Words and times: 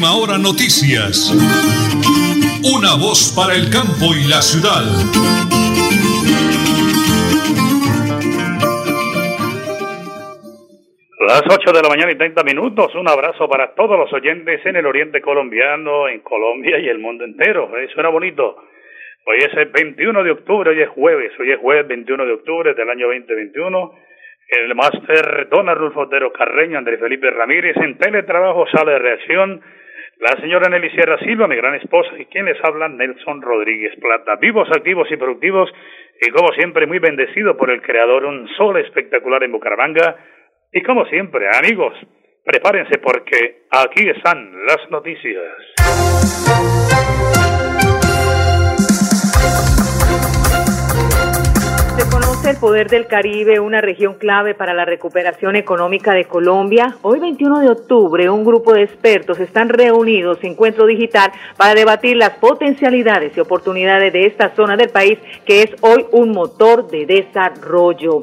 Última 0.00 0.16
Hora 0.16 0.38
Noticias. 0.38 1.28
Una 2.64 2.96
voz 2.96 3.36
para 3.36 3.52
el 3.52 3.68
campo 3.68 4.16
y 4.16 4.24
la 4.32 4.40
ciudad. 4.40 4.80
Las 11.20 11.44
8 11.44 11.72
de 11.72 11.82
la 11.82 11.88
mañana 11.90 12.12
y 12.12 12.16
30 12.16 12.42
minutos. 12.44 12.94
Un 12.94 13.10
abrazo 13.10 13.46
para 13.46 13.74
todos 13.74 13.98
los 13.98 14.10
oyentes 14.14 14.64
en 14.64 14.76
el 14.76 14.86
oriente 14.86 15.20
colombiano, 15.20 16.08
en 16.08 16.20
Colombia 16.20 16.78
y 16.78 16.88
el 16.88 16.98
mundo 16.98 17.24
entero. 17.24 17.68
Eso 17.76 17.92
suena 17.92 18.08
bonito. 18.08 18.56
Hoy 19.26 19.36
es 19.36 19.52
el 19.52 19.66
21 19.66 20.24
de 20.24 20.30
octubre, 20.30 20.70
hoy 20.70 20.80
es 20.80 20.88
jueves. 20.88 21.32
Hoy 21.38 21.52
es 21.52 21.58
jueves 21.58 21.86
21 21.86 22.24
de 22.24 22.32
octubre 22.32 22.72
del 22.72 22.88
año 22.88 23.06
2021. 23.08 23.92
El 24.48 24.74
máster 24.74 25.48
Don 25.50 25.68
Arnulfo 25.68 26.00
Otero 26.00 26.32
Carreño, 26.32 26.78
Andrés 26.78 26.98
Felipe 26.98 27.30
Ramírez, 27.30 27.76
en 27.76 27.98
teletrabajo, 27.98 28.66
sala 28.68 28.92
de 28.92 28.98
reacción. 28.98 29.60
La 30.20 30.38
señora 30.38 30.68
Nelly 30.68 30.90
Sierra 30.90 31.18
Silva, 31.18 31.48
mi 31.48 31.56
gran 31.56 31.74
esposa, 31.76 32.10
y 32.18 32.26
quien 32.26 32.44
les 32.44 32.62
habla, 32.62 32.88
Nelson 32.88 33.40
Rodríguez 33.40 33.98
Plata. 33.98 34.36
Vivos, 34.36 34.68
activos 34.70 35.10
y 35.10 35.16
productivos, 35.16 35.72
y 36.20 36.30
como 36.30 36.52
siempre, 36.52 36.86
muy 36.86 36.98
bendecido 36.98 37.56
por 37.56 37.70
el 37.70 37.80
creador, 37.80 38.26
un 38.26 38.46
sol 38.56 38.76
espectacular 38.78 39.42
en 39.44 39.52
Bucaramanga 39.52 40.16
y 40.72 40.82
como 40.82 41.06
siempre, 41.06 41.48
amigos, 41.48 41.94
prepárense 42.44 42.98
porque 42.98 43.62
aquí 43.70 44.10
están 44.10 44.52
las 44.66 44.90
noticias. 44.90 47.39
Poder 52.60 52.90
del 52.90 53.06
Caribe, 53.06 53.58
una 53.58 53.80
región 53.80 54.14
clave 54.14 54.54
para 54.54 54.74
la 54.74 54.84
recuperación 54.84 55.56
económica 55.56 56.12
de 56.12 56.26
Colombia. 56.26 56.94
Hoy 57.00 57.18
21 57.18 57.60
de 57.60 57.70
octubre, 57.70 58.28
un 58.28 58.44
grupo 58.44 58.74
de 58.74 58.82
expertos 58.82 59.40
están 59.40 59.70
reunidos 59.70 60.38
en 60.42 60.50
Encuentro 60.50 60.86
Digital 60.86 61.32
para 61.56 61.74
debatir 61.74 62.18
las 62.18 62.32
potencialidades 62.32 63.34
y 63.34 63.40
oportunidades 63.40 64.12
de 64.12 64.26
esta 64.26 64.54
zona 64.54 64.76
del 64.76 64.90
país 64.90 65.18
que 65.46 65.62
es 65.62 65.70
hoy 65.80 66.04
un 66.12 66.32
motor 66.32 66.86
de 66.90 67.06
desarrollo. 67.06 68.20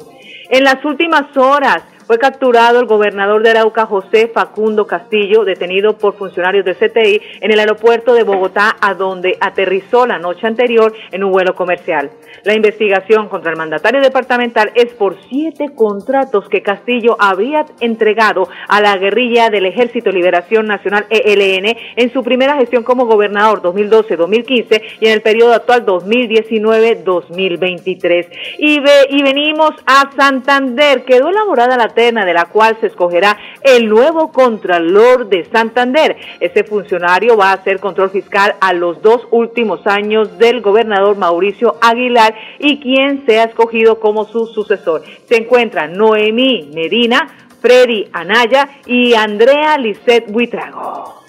En 0.50 0.62
las 0.62 0.84
últimas 0.84 1.36
horas, 1.36 1.82
fue 2.08 2.18
capturado 2.18 2.80
el 2.80 2.86
gobernador 2.86 3.42
de 3.42 3.50
Arauca, 3.50 3.84
José 3.84 4.30
Facundo 4.32 4.86
Castillo, 4.86 5.44
detenido 5.44 5.98
por 5.98 6.16
funcionarios 6.16 6.64
del 6.64 6.74
CTI 6.74 7.20
en 7.42 7.52
el 7.52 7.60
aeropuerto 7.60 8.14
de 8.14 8.22
Bogotá, 8.22 8.78
a 8.80 8.94
donde 8.94 9.36
aterrizó 9.38 10.06
la 10.06 10.18
noche 10.18 10.46
anterior 10.46 10.94
en 11.12 11.22
un 11.22 11.32
vuelo 11.32 11.54
comercial. 11.54 12.10
La 12.44 12.54
investigación 12.54 13.28
contra 13.28 13.50
el 13.50 13.58
mandatario 13.58 14.00
departamental 14.00 14.72
es 14.74 14.94
por 14.94 15.18
siete 15.28 15.74
contratos 15.74 16.48
que 16.48 16.62
Castillo 16.62 17.14
había 17.18 17.66
entregado 17.80 18.48
a 18.68 18.80
la 18.80 18.96
guerrilla 18.96 19.50
del 19.50 19.66
Ejército 19.66 20.10
Liberación 20.10 20.66
Nacional 20.66 21.04
ELN 21.10 21.76
en 21.96 22.10
su 22.10 22.24
primera 22.24 22.56
gestión 22.56 22.84
como 22.84 23.04
gobernador 23.04 23.60
2012-2015 23.60 24.82
y 25.00 25.08
en 25.08 25.12
el 25.12 25.20
periodo 25.20 25.52
actual 25.52 25.84
2019-2023. 25.84 28.28
Y, 28.60 28.80
y 29.10 29.22
venimos 29.22 29.72
a 29.84 30.10
Santander. 30.16 31.04
Quedó 31.04 31.28
elaborada 31.28 31.76
la 31.76 31.97
de 31.98 32.32
la 32.32 32.44
cual 32.44 32.76
se 32.80 32.86
escogerá 32.86 33.36
el 33.60 33.88
nuevo 33.88 34.30
Contralor 34.30 35.28
de 35.28 35.44
Santander. 35.46 36.16
Ese 36.38 36.62
funcionario 36.62 37.36
va 37.36 37.50
a 37.50 37.54
hacer 37.54 37.80
control 37.80 38.10
fiscal 38.10 38.54
a 38.60 38.72
los 38.72 39.02
dos 39.02 39.26
últimos 39.32 39.84
años 39.84 40.38
del 40.38 40.60
gobernador 40.60 41.16
Mauricio 41.16 41.74
Aguilar 41.80 42.36
y 42.60 42.78
quien 42.78 43.26
sea 43.26 43.44
escogido 43.44 43.98
como 43.98 44.26
su 44.26 44.46
sucesor. 44.46 45.02
Se 45.28 45.38
encuentran 45.38 45.94
Noemí 45.94 46.70
Medina, 46.72 47.26
Freddy 47.60 48.08
Anaya 48.12 48.68
y 48.86 49.14
Andrea 49.14 49.76
Lisset 49.76 50.30
Buitrago. 50.30 51.24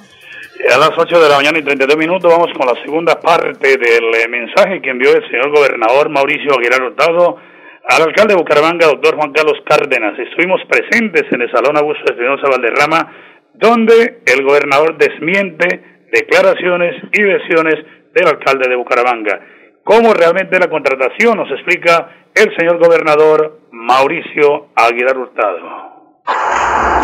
A 0.72 0.78
las 0.78 0.92
8 0.95 1.20
de 1.20 1.30
la 1.30 1.38
mañana 1.38 1.58
y 1.58 1.64
32 1.64 1.97
minutos 1.97 2.31
vamos 2.31 2.50
con 2.56 2.67
la 2.67 2.80
segunda 2.84 3.20
parte 3.20 3.75
del 3.75 4.30
mensaje 4.30 4.81
que 4.84 4.91
envió 4.91 5.16
el 5.16 5.28
señor 5.31 5.50
gobernador 5.50 6.09
Mauricio 6.09 6.53
Aguilar 6.53 6.84
Hurtado 6.84 7.49
al 7.89 8.03
alcalde 8.03 8.35
de 8.35 8.39
Bucaramanga, 8.39 8.85
doctor 8.85 9.16
Juan 9.16 9.33
Carlos 9.33 9.57
Cárdenas. 9.66 10.17
Estuvimos 10.19 10.61
presentes 10.69 11.23
en 11.31 11.41
el 11.41 11.51
Salón 11.51 11.75
Augusto 11.75 12.05
Espinosa 12.05 12.47
Valderrama, 12.47 13.11
donde 13.53 14.22
el 14.25 14.44
gobernador 14.44 14.95
desmiente 14.97 16.07
declaraciones 16.11 17.01
y 17.11 17.23
versiones 17.23 17.75
del 18.13 18.27
alcalde 18.27 18.69
de 18.69 18.75
Bucaramanga. 18.75 19.41
¿Cómo 19.83 20.13
realmente 20.13 20.59
la 20.59 20.69
contratación 20.69 21.38
nos 21.38 21.50
explica 21.51 22.27
el 22.35 22.55
señor 22.55 22.77
gobernador 22.77 23.61
Mauricio 23.72 24.67
Aguilar 24.75 25.17
Hurtado? 25.17 26.21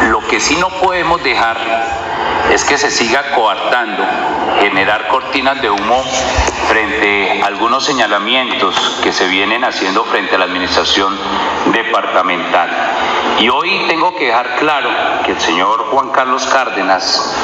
Lo 0.10 0.20
que 0.28 0.40
sí 0.40 0.56
no 0.58 0.70
podemos 0.70 1.24
dejar 1.24 1.58
es 2.52 2.64
que 2.64 2.78
se 2.78 2.92
siga 2.92 3.32
coartando, 3.34 4.04
generar 4.60 5.08
cortinas 5.08 5.62
de 5.62 5.70
humo 5.70 6.04
frente 6.68 7.42
a 7.42 7.48
algunos 7.48 7.84
señalamientos 7.84 9.00
que 9.04 9.12
se 9.12 9.28
vienen 9.28 9.64
haciendo 9.64 10.06
frente 10.06 10.36
a 10.36 10.40
la 10.40 10.46
administración 10.46 11.18
departamental. 11.72 12.70
Y 13.40 13.50
hoy 13.50 13.86
tengo 13.90 14.16
que 14.16 14.28
dejar 14.28 14.56
claro 14.56 14.90
que 15.26 15.34
el 15.34 15.40
señor 15.40 15.88
Juan 15.92 16.10
Carlos 16.12 16.46
Cárdenas 16.46 17.36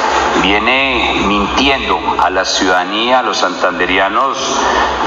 viene 0.42 1.22
mintiendo 1.26 2.00
a 2.18 2.30
la 2.30 2.46
ciudadanía, 2.46 3.18
a 3.18 3.22
los 3.22 3.36
santanderianos, 3.36 4.38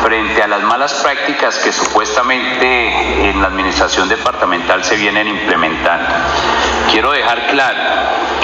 frente 0.03 0.44
a 0.44 0.47
las 0.47 0.62
malas 0.62 0.94
prácticas 0.96 1.57
que 1.57 1.72
supuestamente 1.72 3.29
en 3.29 3.41
la 3.41 3.47
administración 3.47 4.07
departamental 4.07 4.84
se 4.84 4.96
vienen 4.96 5.28
implementando. 5.28 6.07
Quiero 6.91 7.12
dejar 7.12 7.47
claro 7.47 7.79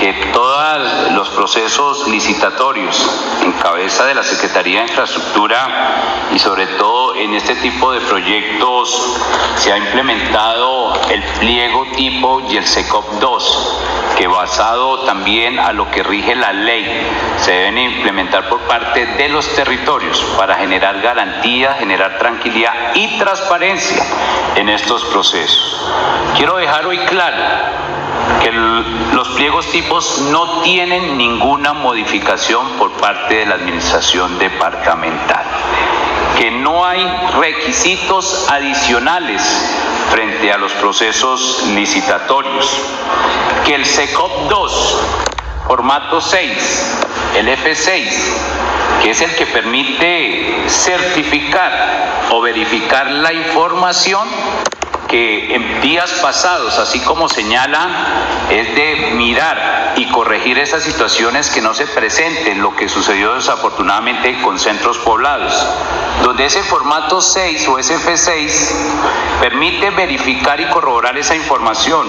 que 0.02 0.14
todos 0.34 1.12
los 1.12 1.30
procesos 1.30 2.08
licitatorios 2.08 3.08
en 3.44 3.52
cabeza 3.52 4.04
de 4.08 4.16
la 4.16 4.24
Secretaría 4.24 4.80
de 4.80 4.88
Infraestructura 4.88 6.28
y 6.34 6.40
sobre 6.40 6.66
todo 6.66 7.14
en 7.14 7.36
este 7.36 7.54
tipo 7.58 7.92
de 7.92 8.02
proyectos 8.02 9.20
se 9.58 9.72
ha 9.72 9.78
implementado 9.78 10.94
el 11.12 11.22
pliego 11.40 11.86
tipo 11.96 12.42
y 12.50 12.58
el 12.58 12.66
SECOP 12.66 13.20
2, 13.20 13.84
que 14.18 14.26
basado 14.26 15.02
también 15.02 15.60
a 15.60 15.72
lo 15.72 15.92
que 15.92 16.02
rige 16.02 16.34
la 16.34 16.52
ley, 16.52 17.08
se 17.38 17.52
deben 17.52 17.78
implementar 17.78 18.50
por 18.50 18.62
parte 18.62 19.06
de 19.06 19.30
los 19.30 19.48
territorios 19.54 20.20
para 20.36 20.56
generar 20.56 21.00
garantía, 21.00 21.76
generar 21.76 22.18
tranquilidad 22.18 22.96
y 22.96 23.20
transparencia 23.20 24.04
en 24.56 24.68
estos 24.68 25.06
procesos. 25.06 25.88
Quiero 26.36 26.58
dejar 26.58 26.88
hoy 26.88 26.98
claro 27.06 27.91
que 28.44 28.52
los 28.52 29.28
pliegos 29.30 29.68
tipos 29.68 30.20
no 30.32 30.62
tienen 30.62 31.18
ninguna 31.18 31.74
modificación 31.74 32.68
por 32.78 32.92
parte 32.94 33.36
de 33.36 33.46
la 33.46 33.56
administración 33.56 34.40
departamental, 34.40 35.46
que 36.38 36.50
no 36.52 36.86
hay 36.86 37.06
requisitos 37.40 38.48
adicionales 38.50 39.42
frente 40.10 40.52
a 40.52 40.58
los 40.58 40.72
procesos 40.74 41.64
licitatorios, 41.68 42.68
que 43.66 43.76
el 43.76 43.86
SECOP 43.86 44.50
2, 44.50 44.98
formato 45.68 46.20
6, 46.20 46.98
el 47.38 47.48
F6, 47.48 48.10
que 49.04 49.12
es 49.12 49.22
el 49.22 49.36
que 49.36 49.46
permite 49.46 50.66
certificar 50.68 52.28
o 52.32 52.42
verificar 52.42 53.10
la 53.10 53.34
información, 53.34 54.28
que 55.12 55.54
en 55.54 55.82
días 55.82 56.10
pasados, 56.22 56.80
así 56.80 57.02
como 57.02 57.28
señala, 57.28 58.48
es 58.50 58.74
de 58.74 59.12
mirar 59.16 59.94
y 59.98 60.06
corregir 60.10 60.58
esas 60.58 60.84
situaciones 60.84 61.50
que 61.50 61.62
no 61.62 61.74
se 61.74 61.86
presenten, 61.86 62.62
lo 62.62 62.74
que 62.76 62.88
sucedió 62.88 63.36
desafortunadamente 63.36 64.42
con 64.42 64.58
centros 64.58 64.98
poblados, 65.00 65.54
donde 66.24 66.46
ese 66.46 66.64
formato 66.64 67.22
6 67.22 67.68
o 67.68 67.78
SF6 67.78 68.70
permite 69.42 69.90
verificar 69.90 70.62
y 70.62 70.66
corroborar 70.70 71.18
esa 71.18 71.36
información 71.36 72.08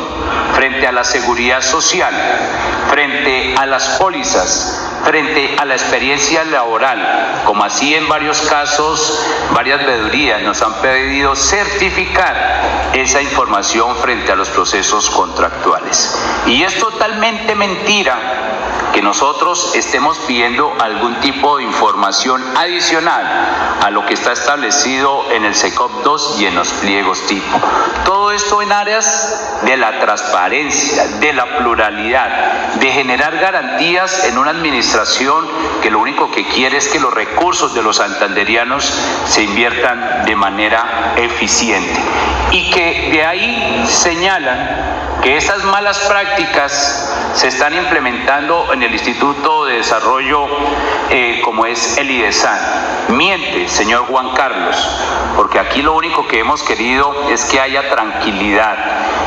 frente 0.55 0.87
a 0.87 0.93
la 0.93 1.03
seguridad 1.03 1.61
social, 1.61 2.15
frente 2.89 3.57
a 3.59 3.67
las 3.67 3.85
pólizas, 3.99 4.92
frente 5.05 5.57
a 5.59 5.65
la 5.65 5.75
experiencia 5.75 6.45
laboral, 6.45 7.43
como 7.45 7.65
así 7.65 7.95
en 7.95 8.09
varios 8.09 8.41
casos, 8.43 9.21
varias 9.53 9.85
veedurías 9.85 10.43
nos 10.43 10.63
han 10.63 10.75
pedido 10.75 11.35
certificar 11.35 12.91
esa 12.95 13.21
información 13.23 13.97
frente 13.97 14.33
a 14.33 14.37
los 14.37 14.49
procesos 14.51 15.11
contractuales. 15.11 16.17
Y 16.47 16.63
es 16.63 16.79
totalmente 16.79 17.55
mentira 17.55 18.43
que 18.93 19.03
nosotros 19.03 19.73
estemos 19.75 20.19
pidiendo 20.21 20.73
algún 20.81 21.15
tipo 21.21 21.57
de 21.57 21.65
información 21.65 22.43
adicional 22.57 23.25
a 23.83 23.91
lo 23.91 24.05
que 24.07 24.15
está 24.15 24.33
establecido 24.33 25.31
en 25.33 25.45
el 25.45 25.55
SECOP 25.55 26.03
2 26.03 26.37
y 26.41 26.47
en 26.47 26.55
los 26.55 26.69
pliegos 26.75 27.27
tipo. 27.27 27.61
Todo 28.05 28.33
esto 28.33 28.63
en 28.63 28.73
áreas 28.73 29.61
de 29.63 29.77
la 29.77 29.99
transparencia, 29.99 31.07
de 31.07 31.33
la 31.33 31.59
pluralidad, 31.59 32.75
de 32.75 32.91
generar 32.93 33.39
garantías 33.39 34.25
en 34.25 34.39
una 34.39 34.51
administración 34.51 35.49
que 35.83 35.91
lo 35.91 35.99
único 35.99 36.31
que 36.31 36.47
quiere 36.47 36.79
es 36.79 36.89
que 36.89 37.01
los 37.01 37.13
recursos 37.13 37.75
de 37.75 37.83
los 37.83 37.97
santanderianos 37.97 38.93
se 39.27 39.43
inviertan 39.43 40.25
de 40.25 40.37
manera 40.37 41.15
eficiente 41.17 42.01
y 42.51 42.71
que 42.71 43.11
de 43.13 43.25
ahí 43.25 43.85
señalan 43.89 45.21
que 45.23 45.37
esas 45.37 45.63
malas 45.65 45.99
prácticas 46.01 47.13
se 47.35 47.49
están 47.49 47.75
implementando 47.75 48.73
en 48.73 48.82
el 48.83 48.93
Instituto 48.93 49.67
de 49.67 49.77
Desarrollo 49.77 50.47
eh, 51.11 51.41
como 51.45 51.67
es 51.67 51.99
el 51.99 52.11
IDESAN. 52.11 52.59
Miente, 53.09 53.69
señor 53.69 54.07
Juan 54.07 54.31
Carlos, 54.35 54.77
porque 55.37 55.59
aquí 55.59 55.83
lo 55.83 55.95
único 55.95 56.27
que 56.27 56.41
hemos 56.41 56.63
querido 56.63 57.15
es 57.31 57.45
que 57.45 57.61
haya 57.61 57.91
tranquilidad. 57.91 58.77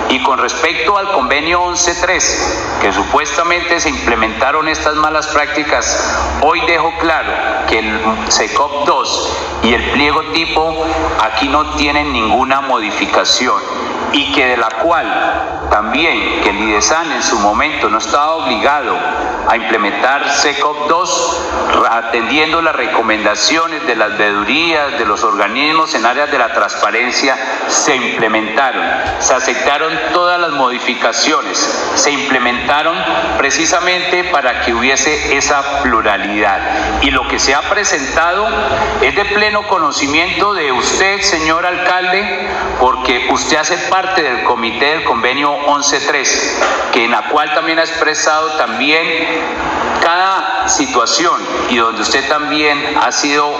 Y 0.09 0.21
con 0.23 0.39
respecto 0.39 0.97
al 0.97 1.11
convenio 1.11 1.61
11.3, 1.63 2.79
que 2.81 2.91
supuestamente 2.91 3.79
se 3.79 3.89
implementaron 3.89 4.67
estas 4.67 4.95
malas 4.95 5.27
prácticas, 5.27 6.17
hoy 6.41 6.61
dejo 6.67 6.91
claro 6.99 7.31
que 7.67 7.79
el 7.79 8.01
SECOP 8.27 8.85
2 8.85 9.37
y 9.63 9.73
el 9.73 9.91
pliego 9.91 10.23
tipo 10.33 10.85
aquí 11.21 11.47
no 11.47 11.75
tienen 11.75 12.13
ninguna 12.13 12.61
modificación 12.61 13.61
y 14.11 14.31
que 14.31 14.45
de 14.45 14.57
la 14.57 14.69
cual 14.81 15.64
también 15.69 16.41
que 16.41 16.49
el 16.49 16.59
IDESAN 16.59 17.11
en 17.11 17.23
su 17.23 17.39
momento 17.39 17.89
no 17.89 17.97
estaba 17.97 18.35
obligado 18.35 18.97
a 19.47 19.55
implementar 19.55 20.29
SECOP 20.29 20.87
2 20.87 21.51
atendiendo 21.89 22.61
las 22.61 22.75
recomendaciones 22.75 23.85
de 23.85 23.95
las 23.95 24.17
veedurías, 24.17 24.97
de 24.97 25.05
los 25.05 25.23
organismos 25.23 25.93
en 25.95 26.05
áreas 26.05 26.31
de 26.31 26.37
la 26.37 26.53
transparencia, 26.53 27.37
se 27.67 27.95
implementaron, 27.95 28.83
se 29.19 29.33
aceptaron 29.33 29.91
todas 30.13 30.39
las 30.39 30.51
modificaciones, 30.51 31.57
se 31.95 32.11
implementaron 32.11 32.97
precisamente 33.37 34.23
para 34.25 34.61
que 34.61 34.73
hubiese 34.73 35.37
esa 35.37 35.81
pluralidad. 35.83 37.01
Y 37.01 37.11
lo 37.11 37.27
que 37.27 37.39
se 37.39 37.53
ha 37.53 37.61
presentado 37.61 38.47
es 39.01 39.15
de 39.15 39.25
pleno 39.25 39.67
conocimiento 39.67 40.53
de 40.53 40.71
usted, 40.71 41.21
señor 41.21 41.65
alcalde, 41.65 42.49
porque 42.79 43.27
usted 43.31 43.57
hace 43.57 43.77
parte 43.89 44.21
del 44.21 44.43
comité 44.43 44.85
del 44.85 45.03
convenio 45.03 45.54
11.3, 45.57 46.91
que 46.91 47.05
en 47.05 47.11
la 47.11 47.29
cual 47.29 47.53
también 47.53 47.79
ha 47.79 47.83
expresado 47.83 48.51
también 48.57 49.05
cada 50.01 50.69
situación 50.69 51.41
y 51.69 51.77
donde 51.77 52.01
usted 52.01 52.27
también 52.27 52.79
ha 53.01 53.11
sido 53.11 53.51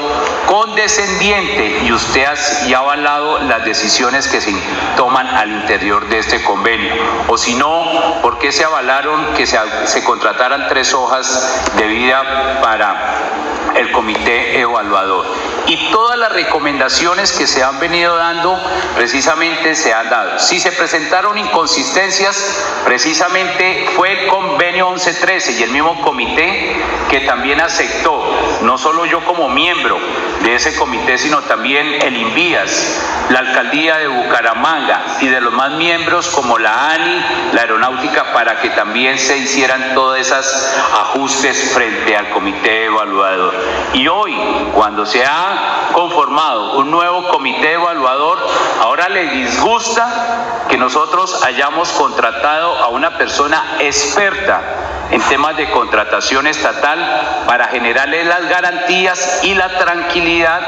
condescendiente 0.45 1.79
y 1.83 1.91
usted 1.91 2.25
ha, 2.25 2.67
y 2.67 2.73
avalado 2.73 3.39
las 3.39 3.65
decisiones 3.65 4.27
que 4.27 4.41
se 4.41 4.53
toman 4.95 5.27
al 5.27 5.51
interior 5.51 6.07
de 6.07 6.19
este 6.19 6.43
convenio. 6.43 6.93
O 7.27 7.37
si 7.37 7.55
no, 7.55 8.21
¿por 8.21 8.37
qué 8.37 8.51
se 8.51 8.63
avalaron 8.63 9.33
que 9.33 9.47
se, 9.47 9.57
se 9.85 10.03
contrataran 10.03 10.67
tres 10.67 10.93
hojas 10.93 11.63
de 11.77 11.87
vida 11.87 12.59
para 12.61 13.64
el 13.75 13.91
comité 13.91 14.59
evaluador? 14.59 15.25
y 15.67 15.77
todas 15.91 16.17
las 16.17 16.31
recomendaciones 16.31 17.31
que 17.31 17.47
se 17.47 17.63
han 17.63 17.79
venido 17.79 18.15
dando 18.15 18.59
precisamente 18.95 19.75
se 19.75 19.93
han 19.93 20.09
dado. 20.09 20.39
Si 20.39 20.59
se 20.59 20.71
presentaron 20.71 21.37
inconsistencias, 21.37 22.81
precisamente 22.85 23.89
fue 23.95 24.11
el 24.11 24.27
convenio 24.27 24.89
1113 24.89 25.53
y 25.53 25.63
el 25.63 25.71
mismo 25.71 25.99
comité 26.01 26.75
que 27.09 27.21
también 27.21 27.61
aceptó, 27.61 28.23
no 28.61 28.77
solo 28.77 29.05
yo 29.05 29.23
como 29.25 29.49
miembro 29.49 29.97
de 30.43 30.55
ese 30.55 30.75
comité, 30.75 31.17
sino 31.17 31.41
también 31.41 31.87
el 32.03 32.15
INVIAS, 32.17 33.01
la 33.29 33.39
alcaldía 33.39 33.97
de 33.97 34.07
Bucaramanga 34.07 35.17
y 35.21 35.27
de 35.27 35.41
los 35.41 35.53
más 35.53 35.71
miembros 35.71 36.27
como 36.29 36.59
la 36.59 36.91
ANI, 36.91 37.25
la 37.53 37.61
aeronáutica, 37.61 38.31
para 38.33 38.61
que 38.61 38.69
también 38.71 39.17
se 39.17 39.37
hicieran 39.37 39.95
todas 39.95 40.21
esas 40.21 40.77
ajustes 40.93 41.71
frente 41.73 42.15
al 42.15 42.29
comité 42.29 42.85
evaluador. 42.85 43.55
Y 43.93 44.07
hoy, 44.07 44.35
cuando 44.73 45.05
se 45.05 45.25
ha 45.25 45.89
conformado 45.93 46.77
un 46.79 46.91
nuevo 46.91 47.27
comité 47.29 47.73
evaluador, 47.73 48.45
ahora 48.81 49.07
le 49.09 49.27
disgusta 49.27 50.65
que 50.67 50.77
nosotros 50.77 51.43
hayamos 51.43 51.89
contratado 51.93 52.77
a 52.77 52.89
una 52.89 53.17
persona 53.17 53.77
experta 53.79 54.84
en 55.11 55.21
temas 55.21 55.55
de 55.57 55.69
contratación 55.71 56.47
estatal 56.47 57.43
para 57.45 57.67
generarle 57.67 58.25
las 58.25 58.47
garantías 58.49 59.39
y 59.43 59.53
la 59.53 59.77
tranquilidad 59.77 60.61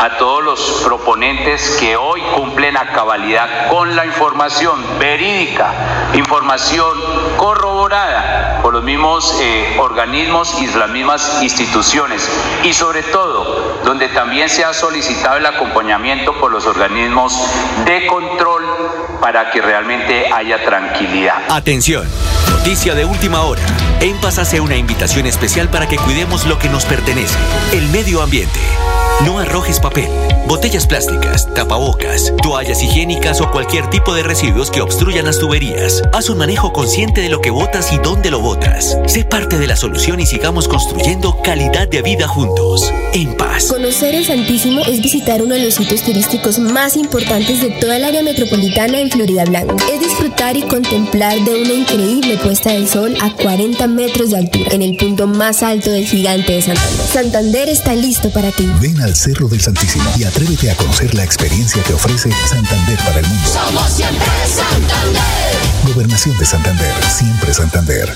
a 0.00 0.16
todos 0.18 0.42
los 0.42 0.82
proponentes 0.84 1.76
que 1.78 1.96
hoy 1.96 2.20
cumplen 2.34 2.76
a 2.76 2.92
cabalidad 2.92 3.68
con 3.68 3.94
la 3.94 4.06
información 4.06 4.80
verídica, 4.98 5.72
información 6.14 6.98
corroborada 7.36 8.60
por 8.62 8.72
los 8.72 8.84
mismos 8.84 9.38
eh, 9.40 9.76
organismos 9.78 10.60
y 10.60 10.66
las 10.66 10.90
mismas 10.90 11.42
instituciones 11.42 12.28
y 12.62 12.72
sobre 12.72 13.02
todo 13.02 13.80
donde 13.84 14.08
también 14.08 14.48
se 14.48 14.64
ha 14.64 14.72
solicitado 14.72 15.36
el 15.36 15.46
acompañamiento 15.46 16.34
por 16.38 16.50
los 16.50 16.66
organismos 16.66 17.36
de 17.84 18.06
control 18.06 18.64
para 19.20 19.50
que 19.50 19.60
realmente 19.60 20.32
haya 20.32 20.64
tranquilidad. 20.64 21.42
Atención, 21.48 22.06
noticia 22.48 22.94
de 22.94 23.04
última 23.04 23.42
hora. 23.42 23.62
En 24.02 24.16
hace 24.40 24.60
una 24.60 24.76
invitación 24.76 25.26
especial 25.26 25.70
para 25.70 25.86
que 25.86 25.96
cuidemos 25.96 26.44
lo 26.44 26.58
que 26.58 26.68
nos 26.68 26.84
pertenece, 26.84 27.38
el 27.72 27.88
medio 27.90 28.20
ambiente. 28.20 28.58
No 29.20 29.38
arrojes 29.38 29.78
papel, 29.78 30.08
botellas 30.48 30.86
plásticas, 30.86 31.46
tapabocas, 31.54 32.32
toallas 32.42 32.82
higiénicas 32.82 33.40
o 33.40 33.50
cualquier 33.52 33.88
tipo 33.88 34.14
de 34.14 34.24
residuos 34.24 34.70
que 34.70 34.80
obstruyan 34.80 35.26
las 35.26 35.38
tuberías. 35.38 36.02
Haz 36.12 36.28
un 36.28 36.38
manejo 36.38 36.72
consciente 36.72 37.20
de 37.20 37.28
lo 37.28 37.40
que 37.40 37.50
botas 37.50 37.92
y 37.92 37.98
dónde 37.98 38.32
lo 38.32 38.40
botas. 38.40 38.98
Sé 39.06 39.24
parte 39.24 39.58
de 39.58 39.68
la 39.68 39.76
solución 39.76 40.18
y 40.18 40.26
sigamos 40.26 40.66
construyendo 40.66 41.40
calidad 41.42 41.86
de 41.86 42.02
vida 42.02 42.26
juntos. 42.26 42.92
En 43.12 43.36
paz. 43.36 43.66
Conocer 43.66 44.16
el 44.16 44.24
Santísimo 44.24 44.82
es 44.86 45.00
visitar 45.00 45.40
uno 45.40 45.54
de 45.54 45.64
los 45.64 45.74
sitios 45.74 46.02
turísticos 46.02 46.58
más 46.58 46.96
importantes 46.96 47.60
de 47.60 47.70
toda 47.70 47.96
el 47.98 48.04
área 48.04 48.24
metropolitana 48.24 48.98
en 48.98 49.10
Florida 49.10 49.44
Blanca. 49.44 49.76
Es 49.92 50.00
disfrutar 50.00 50.56
y 50.56 50.62
contemplar 50.62 51.38
de 51.44 51.62
una 51.62 51.72
increíble 51.74 52.38
puesta 52.38 52.70
del 52.70 52.88
sol 52.88 53.14
a 53.20 53.30
40 53.30 53.86
metros 53.86 54.30
de 54.30 54.38
altura, 54.38 54.70
en 54.72 54.82
el 54.82 54.96
punto 54.96 55.28
más 55.28 55.62
alto 55.62 55.90
del 55.90 56.06
gigante 56.06 56.54
de 56.54 56.62
Santander. 56.62 57.06
Santander 57.06 57.68
está 57.68 57.94
listo 57.94 58.30
para 58.30 58.50
ti. 58.50 58.68
Ven 58.80 59.01
al 59.02 59.16
Cerro 59.16 59.48
del 59.48 59.60
Santísimo 59.60 60.08
y 60.16 60.24
atrévete 60.24 60.70
a 60.70 60.76
conocer 60.76 61.14
la 61.14 61.24
experiencia 61.24 61.82
que 61.82 61.94
ofrece 61.94 62.30
Santander 62.46 62.98
para 62.98 63.20
el 63.20 63.26
mundo. 63.26 63.48
Somos 63.48 63.90
siempre 63.90 64.26
Santander. 64.46 65.94
Gobernación 65.94 66.38
de 66.38 66.44
Santander, 66.44 66.94
siempre 67.08 67.52
Santander. 67.52 68.12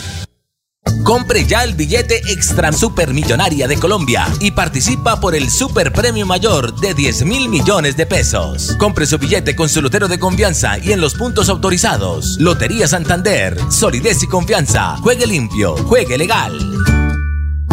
Compre 1.02 1.44
ya 1.44 1.64
el 1.64 1.74
billete 1.74 2.20
Extra 2.28 2.72
Supermillonaria 2.72 3.66
de 3.68 3.76
Colombia 3.76 4.26
y 4.40 4.52
participa 4.52 5.20
por 5.20 5.34
el 5.34 5.50
Super 5.50 5.92
Premio 5.92 6.26
Mayor 6.26 6.78
de 6.80 6.94
10 6.94 7.24
mil 7.24 7.48
millones 7.48 7.96
de 7.96 8.06
pesos. 8.06 8.76
Compre 8.78 9.06
su 9.06 9.18
billete 9.18 9.56
con 9.56 9.68
su 9.68 9.82
lotero 9.82 10.08
de 10.08 10.18
confianza 10.18 10.78
y 10.78 10.92
en 10.92 11.00
los 11.00 11.14
puntos 11.14 11.48
autorizados. 11.48 12.36
Lotería 12.38 12.86
Santander, 12.86 13.58
solidez 13.70 14.22
y 14.22 14.26
confianza. 14.26 14.96
Juegue 14.98 15.26
limpio, 15.26 15.76
juegue 15.76 16.18
legal. 16.18 16.95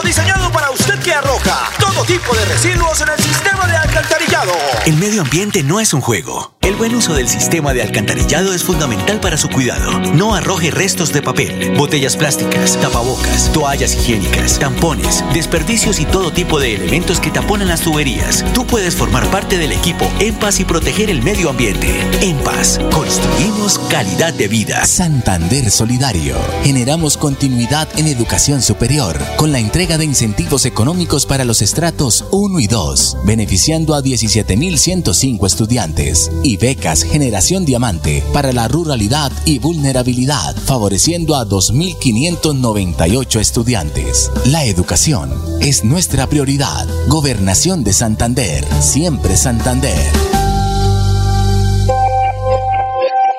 diseñado 0.00 0.50
para 0.50 0.70
usted 0.70 0.98
que 1.00 1.12
arroja 1.12 1.68
todo 1.78 2.04
tipo 2.04 2.34
de 2.34 2.44
residuos 2.46 3.00
en 3.02 3.08
el 3.10 3.18
sistema 3.18 3.66
de 3.66 3.76
alcantarillado. 3.76 4.52
El 4.86 4.96
medio 4.96 5.20
ambiente 5.20 5.62
no 5.62 5.80
es 5.80 5.92
un 5.92 6.00
juego. 6.00 6.54
El 6.72 6.78
buen 6.78 6.94
uso 6.94 7.12
del 7.12 7.28
sistema 7.28 7.74
de 7.74 7.82
alcantarillado 7.82 8.54
es 8.54 8.64
fundamental 8.64 9.20
para 9.20 9.36
su 9.36 9.50
cuidado. 9.50 10.00
No 10.14 10.34
arroje 10.34 10.70
restos 10.70 11.12
de 11.12 11.20
papel, 11.20 11.74
botellas 11.76 12.16
plásticas, 12.16 12.80
tapabocas, 12.80 13.52
toallas 13.52 13.94
higiénicas, 13.94 14.58
tampones, 14.58 15.22
desperdicios 15.34 16.00
y 16.00 16.06
todo 16.06 16.32
tipo 16.32 16.58
de 16.58 16.74
elementos 16.74 17.20
que 17.20 17.30
taponan 17.30 17.68
las 17.68 17.82
tuberías. 17.82 18.42
Tú 18.54 18.66
puedes 18.66 18.94
formar 18.94 19.30
parte 19.30 19.58
del 19.58 19.70
equipo 19.70 20.10
En 20.18 20.34
Paz 20.36 20.60
y 20.60 20.64
proteger 20.64 21.10
el 21.10 21.22
medio 21.22 21.50
ambiente. 21.50 21.88
En 22.22 22.38
Paz, 22.38 22.80
construimos 22.90 23.78
calidad 23.90 24.32
de 24.32 24.48
vida. 24.48 24.86
Santander 24.86 25.70
Solidario. 25.70 26.38
Generamos 26.64 27.18
continuidad 27.18 27.86
en 27.98 28.06
educación 28.06 28.62
superior 28.62 29.18
con 29.36 29.52
la 29.52 29.58
entrega 29.58 29.98
de 29.98 30.06
incentivos 30.06 30.64
económicos 30.64 31.26
para 31.26 31.44
los 31.44 31.60
estratos 31.60 32.24
1 32.30 32.60
y 32.60 32.66
2, 32.66 33.18
beneficiando 33.26 33.94
a 33.94 34.02
17.105 34.02 35.46
estudiantes 35.46 36.30
y 36.42 36.61
becas 36.62 37.02
Generación 37.02 37.64
Diamante 37.64 38.22
para 38.32 38.52
la 38.52 38.68
ruralidad 38.68 39.32
y 39.44 39.58
vulnerabilidad, 39.58 40.54
favoreciendo 40.54 41.34
a 41.34 41.44
2.598 41.44 43.40
estudiantes. 43.40 44.30
La 44.46 44.64
educación 44.64 45.32
es 45.60 45.82
nuestra 45.82 46.28
prioridad. 46.28 46.86
Gobernación 47.08 47.82
de 47.82 47.92
Santander, 47.92 48.64
siempre 48.80 49.36
Santander. 49.36 49.98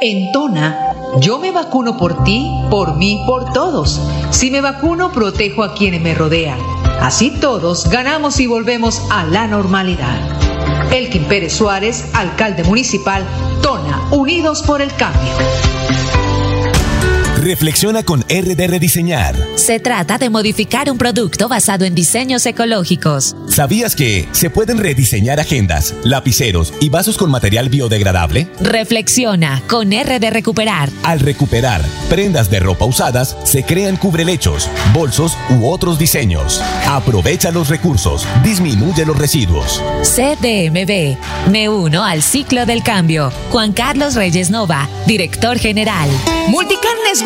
En 0.02 0.34
Tona 0.34 0.94
Yo 1.22 1.40
me 1.40 1.52
vacuno 1.52 1.98
por 1.98 2.26
ti, 2.26 2.52
por 2.70 2.98
mí, 2.98 3.24
por 3.26 3.54
todos. 3.54 4.02
Si 4.32 4.52
me 4.52 4.60
vacuno, 4.60 5.14
protejo 5.14 5.64
a 5.64 5.74
quienes 5.76 6.02
me 6.02 6.14
rodean. 6.14 6.60
Así 7.00 7.32
todos 7.40 7.90
ganamos 7.90 8.42
y 8.42 8.48
volvemos 8.48 9.02
a 9.10 9.24
la 9.24 9.48
normalidad. 9.48 10.53
Elkin 10.94 11.26
Pérez 11.26 11.54
Suárez, 11.54 12.06
alcalde 12.14 12.64
municipal, 12.64 13.26
Tona, 13.64 14.00
Unidos 14.12 14.62
por 14.62 14.80
el 14.80 14.94
Cambio. 14.94 15.34
Reflexiona 17.44 18.04
con 18.04 18.22
RD 18.22 18.68
Rediseñar. 18.70 19.36
Se 19.56 19.78
trata 19.82 20.18
de 20.18 20.30
modificar 20.30 20.90
un 20.90 20.98
producto 20.98 21.50
basado 21.50 21.84
en 21.84 21.94
diseños 21.94 22.46
ecológicos. 22.46 23.36
¿Sabías 23.50 23.98
que 23.98 24.30
se 24.32 24.50
pueden 24.50 24.78
rediseñar 24.78 25.42
agendas, 25.42 25.94
lapiceros 26.06 26.74
y 26.80 26.88
vasos 26.88 27.18
con 27.18 27.30
material 27.30 27.68
biodegradable? 27.68 28.48
Reflexiona 28.62 29.62
con 29.68 29.92
RD 29.92 30.30
Recuperar. 30.32 30.90
Al 31.04 31.20
recuperar 31.20 31.82
prendas 32.10 32.50
de 32.50 32.62
ropa 32.62 32.86
usadas, 32.86 33.36
se 33.44 33.64
crean 33.64 33.98
cubrelechos, 33.98 34.70
bolsos 34.94 35.38
u 35.50 35.68
otros 35.68 36.00
diseños. 36.00 36.62
Aprovecha 36.88 37.52
los 37.52 37.68
recursos, 37.68 38.26
disminuye 38.46 39.06
los 39.06 39.18
residuos. 39.18 39.84
CDMB. 40.02 41.18
Me 41.52 41.68
uno 41.68 42.06
al 42.06 42.24
ciclo 42.24 42.66
del 42.66 42.84
cambio. 42.84 43.34
Juan 43.52 43.74
Carlos 43.74 44.16
Reyes 44.16 44.50
Nova, 44.50 44.88
director 45.06 45.58
general. 45.58 46.10
Multicarnes 46.48 47.26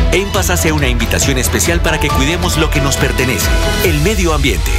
En 0.13 0.29
Paz 0.33 0.49
hace 0.49 0.73
una 0.73 0.89
invitación 0.89 1.37
especial 1.37 1.81
para 1.81 1.97
que 1.97 2.09
cuidemos 2.09 2.57
lo 2.57 2.69
que 2.69 2.81
nos 2.81 2.97
pertenece, 2.97 3.47
el 3.85 4.01
medio 4.01 4.33
ambiente. 4.33 4.71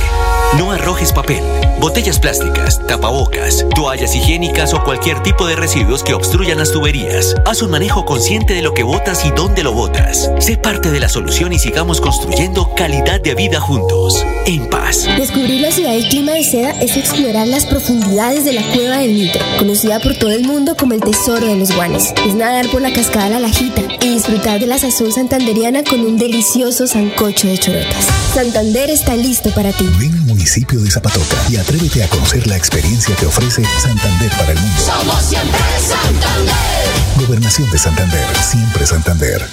No 0.58 0.70
arrojes 0.70 1.12
papel, 1.12 1.42
botellas 1.80 2.18
plásticas, 2.18 2.78
tapabocas, 2.86 3.64
toallas 3.74 4.14
higiénicas 4.14 4.74
o 4.74 4.84
cualquier 4.84 5.22
tipo 5.22 5.46
de 5.46 5.56
residuos 5.56 6.02
que 6.02 6.12
obstruyan 6.12 6.58
las 6.58 6.72
tuberías. 6.72 7.34
Haz 7.46 7.62
un 7.62 7.70
manejo 7.70 8.04
consciente 8.04 8.52
de 8.52 8.60
lo 8.60 8.74
que 8.74 8.82
botas 8.82 9.24
y 9.24 9.30
dónde 9.30 9.62
lo 9.62 9.72
botas. 9.72 10.30
Sé 10.40 10.58
parte 10.58 10.90
de 10.90 11.00
la 11.00 11.08
solución 11.08 11.54
y 11.54 11.58
sigamos 11.58 12.02
construyendo 12.02 12.74
calidad 12.74 13.22
de 13.22 13.34
vida 13.34 13.60
juntos. 13.60 14.26
En 14.44 14.68
paz. 14.68 15.08
Descubrir 15.16 15.62
la 15.62 15.70
ciudad 15.70 15.92
del 15.92 16.08
clima 16.10 16.32
de 16.32 16.44
seda 16.44 16.72
es 16.82 16.98
explorar 16.98 17.48
las 17.48 17.64
profundidades 17.64 18.44
de 18.44 18.52
la 18.52 18.62
cueva 18.74 18.98
del 18.98 19.14
Nitro, 19.14 19.40
conocida 19.58 20.00
por 20.00 20.14
todo 20.18 20.32
el 20.32 20.44
mundo 20.44 20.76
como 20.76 20.92
el 20.92 21.00
tesoro 21.00 21.46
de 21.46 21.56
los 21.56 21.74
guanes. 21.74 22.12
Es 22.26 22.34
nadar 22.34 22.68
por 22.68 22.82
la 22.82 22.92
cascada 22.92 23.30
La 23.30 23.40
Lajita 23.40 23.80
y 24.02 24.10
disfrutar 24.10 24.60
de 24.60 24.66
la 24.66 24.76
sazón 24.76 25.12
santanderiana 25.22 25.84
con 25.84 26.00
un 26.00 26.18
delicioso 26.18 26.88
sancocho 26.88 27.46
de 27.46 27.56
chorotas. 27.56 28.06
Santander 28.34 28.90
está 28.90 29.14
listo 29.14 29.50
para 29.54 29.72
ti 29.72 29.86
municipio 30.26 30.80
de 30.80 30.90
Zapatoca 30.90 31.36
y 31.48 31.56
atrévete 31.56 32.02
a 32.02 32.08
conocer 32.08 32.44
la 32.48 32.56
experiencia 32.56 33.14
que 33.14 33.26
ofrece 33.26 33.62
Santander 33.80 34.30
para 34.32 34.50
el 34.50 34.58
mundo. 34.58 34.82
Somos 34.82 35.22
siempre 35.22 35.60
Santander. 35.78 37.26
Gobernación 37.26 37.70
de 37.70 37.78
Santander, 37.78 38.26
siempre 38.42 38.84
Santander. 38.84 39.48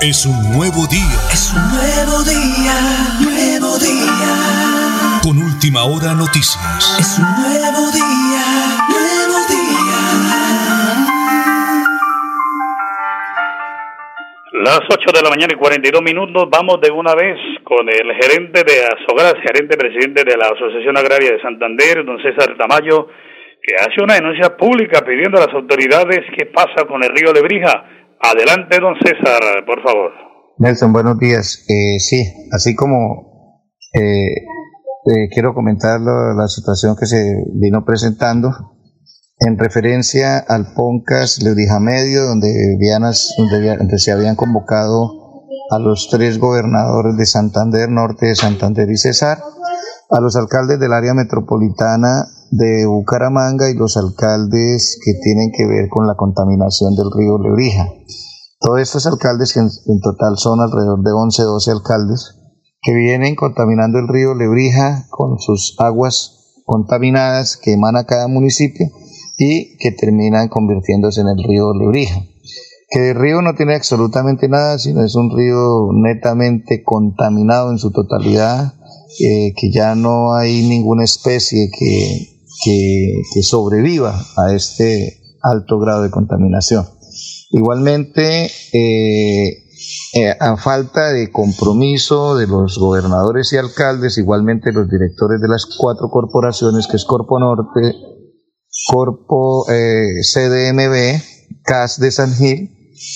Es 0.00 0.26
un 0.26 0.52
nuevo 0.52 0.86
día. 0.88 1.20
Es 1.32 1.52
un 1.52 1.68
nuevo 1.68 2.24
día, 2.24 3.18
nuevo 3.20 3.78
día. 3.78 5.20
Con 5.22 5.38
última 5.38 5.84
hora 5.84 6.14
noticias. 6.14 6.58
Es 6.98 7.18
un 7.18 7.24
nuevo 7.36 7.92
día, 7.92 8.86
nuevo 8.88 9.46
Las 14.68 14.84
8 14.84 15.00
de 15.16 15.22
la 15.22 15.30
mañana 15.30 15.48
y 15.48 15.56
42 15.56 16.02
minutos, 16.02 16.44
vamos 16.52 16.76
de 16.82 16.90
una 16.90 17.14
vez 17.14 17.40
con 17.64 17.88
el 17.88 18.04
gerente 18.20 18.64
de 18.68 18.84
Azogras, 18.84 19.32
gerente 19.40 19.78
presidente 19.78 20.24
de 20.28 20.36
la 20.36 20.44
Asociación 20.52 20.92
Agraria 20.94 21.32
de 21.32 21.40
Santander, 21.40 22.04
don 22.04 22.20
César 22.20 22.52
Tamayo, 22.58 23.08
que 23.64 23.72
hace 23.80 24.04
una 24.04 24.20
denuncia 24.20 24.58
pública 24.58 25.00
pidiendo 25.00 25.40
a 25.40 25.46
las 25.46 25.54
autoridades 25.54 26.20
qué 26.36 26.52
pasa 26.52 26.84
con 26.86 27.02
el 27.02 27.16
río 27.16 27.32
Lebrija. 27.32 27.80
Adelante, 28.20 28.78
don 28.78 28.92
César, 29.00 29.64
por 29.64 29.82
favor. 29.82 30.12
Nelson, 30.58 30.92
buenos 30.92 31.18
días. 31.18 31.64
Eh, 31.64 31.98
sí, 31.98 32.20
así 32.52 32.76
como 32.76 33.72
eh, 33.94 34.36
eh, 34.36 35.32
quiero 35.32 35.54
comentar 35.54 35.98
la 35.98 36.46
situación 36.46 36.94
que 36.94 37.06
se 37.06 37.16
vino 37.54 37.86
presentando 37.86 38.50
en 39.40 39.58
referencia 39.58 40.38
al 40.38 40.72
PONCAS 40.74 41.42
Lebrija 41.42 41.78
Medio, 41.78 42.24
donde, 42.24 42.52
donde, 43.78 43.98
se 43.98 44.12
habían 44.12 44.34
convocado 44.34 45.44
a 45.70 45.78
los 45.78 46.08
tres 46.10 46.38
gobernadores 46.38 47.16
de 47.16 47.26
Santander, 47.26 47.88
Norte 47.88 48.26
de 48.26 48.34
Santander 48.34 48.90
y 48.90 48.96
Cesar, 48.96 49.38
a 50.10 50.20
los 50.20 50.34
alcaldes 50.36 50.80
del 50.80 50.92
área 50.92 51.14
metropolitana 51.14 52.26
de 52.50 52.86
Bucaramanga 52.86 53.70
y 53.70 53.74
los 53.74 53.96
alcaldes 53.96 54.98
que 55.04 55.12
tienen 55.22 55.52
que 55.52 55.66
ver 55.66 55.88
con 55.88 56.06
la 56.06 56.14
contaminación 56.14 56.96
del 56.96 57.10
río 57.14 57.38
Lebrija. 57.38 57.86
Todos 58.58 58.80
estos 58.80 59.06
alcaldes, 59.06 59.52
que 59.52 59.60
en, 59.60 59.68
en 59.86 60.00
total 60.00 60.36
son 60.36 60.60
alrededor 60.60 61.02
de 61.02 61.12
11, 61.12 61.42
12 61.42 61.70
alcaldes, 61.70 62.34
que 62.82 62.92
vienen 62.92 63.36
contaminando 63.36 63.98
el 63.98 64.08
río 64.08 64.34
Lebrija 64.34 65.06
con 65.10 65.38
sus 65.38 65.76
aguas 65.78 66.62
contaminadas 66.64 67.56
que 67.56 67.74
emana 67.74 68.04
cada 68.04 68.26
municipio 68.26 68.86
y 69.38 69.76
que 69.78 69.92
terminan 69.92 70.48
convirtiéndose 70.48 71.20
en 71.20 71.28
el 71.28 71.42
río 71.42 71.72
Lebrija. 71.72 72.22
Que 72.90 73.10
el 73.10 73.16
río 73.16 73.40
no 73.40 73.54
tiene 73.54 73.76
absolutamente 73.76 74.48
nada, 74.48 74.78
sino 74.78 75.04
es 75.04 75.14
un 75.14 75.34
río 75.34 75.90
netamente 75.92 76.82
contaminado 76.82 77.70
en 77.70 77.78
su 77.78 77.92
totalidad, 77.92 78.74
eh, 79.20 79.52
que 79.56 79.70
ya 79.70 79.94
no 79.94 80.34
hay 80.34 80.62
ninguna 80.62 81.04
especie 81.04 81.70
que, 81.70 82.34
que, 82.64 83.42
sobreviva 83.42 84.20
a 84.36 84.54
este 84.54 85.20
alto 85.42 85.78
grado 85.78 86.02
de 86.02 86.10
contaminación. 86.10 86.86
Igualmente, 87.50 88.50
eh, 88.72 89.64
eh, 90.14 90.36
a 90.40 90.56
falta 90.56 91.12
de 91.12 91.30
compromiso 91.30 92.36
de 92.36 92.46
los 92.46 92.78
gobernadores 92.78 93.52
y 93.52 93.58
alcaldes, 93.58 94.18
igualmente 94.18 94.72
los 94.72 94.90
directores 94.90 95.40
de 95.40 95.48
las 95.48 95.66
cuatro 95.66 96.08
corporaciones, 96.10 96.86
que 96.86 96.96
es 96.96 97.04
Corpo 97.04 97.38
Norte, 97.38 97.94
Corpo 98.86 99.66
eh, 99.70 100.06
CDMB, 100.22 101.20
CAS 101.62 102.00
de 102.00 102.10
San 102.10 102.34
Gil, 102.34 102.70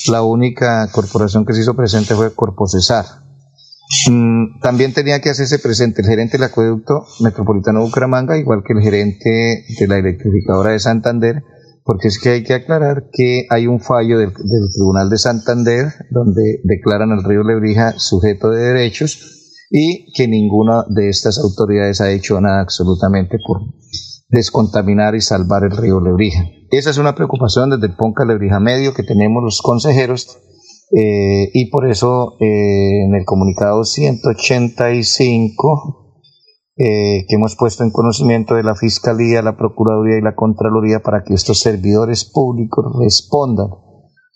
la 0.08 0.22
única 0.22 0.88
corporación 0.92 1.44
que 1.44 1.54
se 1.54 1.60
hizo 1.60 1.74
presente 1.74 2.14
fue 2.14 2.34
Corpo 2.34 2.66
Cesar. 2.66 3.04
Mm, 4.10 4.60
también 4.60 4.92
tenía 4.92 5.20
que 5.20 5.30
hacerse 5.30 5.58
presente 5.58 6.02
el 6.02 6.08
gerente 6.08 6.38
del 6.38 6.44
acueducto 6.44 7.04
metropolitano 7.20 7.80
de 7.80 7.86
Bucaramanga, 7.86 8.38
igual 8.38 8.62
que 8.66 8.72
el 8.72 8.82
gerente 8.82 9.64
de 9.78 9.88
la 9.88 9.98
electrificadora 9.98 10.70
de 10.70 10.78
Santander, 10.78 11.42
porque 11.84 12.08
es 12.08 12.18
que 12.18 12.30
hay 12.30 12.44
que 12.44 12.54
aclarar 12.54 13.08
que 13.12 13.46
hay 13.50 13.66
un 13.66 13.80
fallo 13.80 14.18
del, 14.18 14.30
del 14.30 14.72
Tribunal 14.72 15.10
de 15.10 15.18
Santander 15.18 15.92
donde 16.10 16.60
declaran 16.64 17.12
al 17.12 17.24
río 17.24 17.42
Lebrija 17.42 17.98
sujeto 17.98 18.50
de 18.50 18.62
derechos 18.62 19.66
y 19.70 20.12
que 20.12 20.28
ninguna 20.28 20.84
de 20.88 21.08
estas 21.08 21.38
autoridades 21.38 22.00
ha 22.00 22.10
hecho 22.10 22.40
nada 22.40 22.60
absolutamente 22.60 23.38
por 23.44 23.62
descontaminar 24.32 25.14
y 25.14 25.20
salvar 25.20 25.62
el 25.62 25.76
río 25.76 26.00
Lebrija. 26.00 26.42
Esa 26.70 26.90
es 26.90 26.98
una 26.98 27.14
preocupación 27.14 27.70
desde 27.70 27.86
el 27.86 27.94
Ponca 27.96 28.24
Lebrija 28.24 28.58
Medio 28.58 28.94
que 28.94 29.02
tenemos 29.02 29.42
los 29.42 29.60
consejeros 29.60 30.38
eh, 30.90 31.50
y 31.52 31.66
por 31.70 31.86
eso 31.88 32.36
eh, 32.40 33.04
en 33.04 33.14
el 33.14 33.26
comunicado 33.26 33.84
185 33.84 36.16
eh, 36.76 37.26
que 37.28 37.36
hemos 37.36 37.56
puesto 37.56 37.84
en 37.84 37.90
conocimiento 37.90 38.54
de 38.54 38.62
la 38.62 38.74
Fiscalía, 38.74 39.42
la 39.42 39.58
Procuraduría 39.58 40.16
y 40.16 40.22
la 40.22 40.34
Contraloría 40.34 41.00
para 41.00 41.24
que 41.24 41.34
estos 41.34 41.60
servidores 41.60 42.24
públicos 42.24 42.86
respondan 42.98 43.68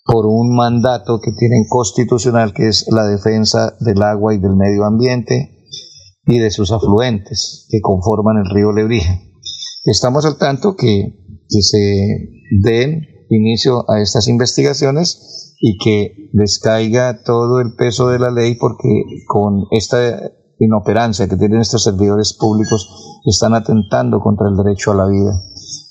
por 0.05 0.27
un 0.27 0.55
mandato 0.55 1.21
que 1.21 1.31
tienen 1.31 1.65
constitucional 1.67 2.53
que 2.53 2.67
es 2.67 2.85
la 2.91 3.07
defensa 3.07 3.75
del 3.79 4.03
agua 4.03 4.35
y 4.35 4.37
del 4.37 4.55
medio 4.55 4.85
ambiente 4.85 5.57
y 6.27 6.37
de 6.37 6.51
sus 6.51 6.71
afluentes 6.71 7.67
que 7.71 7.81
conforman 7.81 8.37
el 8.37 8.45
río 8.53 8.71
Lebrija. 8.71 9.26
Estamos 9.87 10.25
al 10.25 10.37
tanto 10.37 10.75
que, 10.75 11.23
se 11.47 12.29
den 12.61 13.03
inicio 13.29 13.89
a 13.89 14.01
estas 14.01 14.27
investigaciones 14.27 15.55
y 15.61 15.77
que 15.77 16.29
les 16.33 16.59
caiga 16.59 17.23
todo 17.23 17.61
el 17.61 17.73
peso 17.73 18.09
de 18.09 18.19
la 18.19 18.29
ley 18.29 18.55
porque 18.55 18.89
con 19.29 19.63
esta 19.71 20.29
inoperancia 20.59 21.29
que 21.29 21.37
tienen 21.37 21.61
estos 21.61 21.83
servidores 21.83 22.33
públicos 22.33 23.21
están 23.25 23.53
atentando 23.53 24.19
contra 24.19 24.49
el 24.49 24.57
derecho 24.57 24.91
a 24.91 24.95
la 24.95 25.07
vida. 25.07 25.41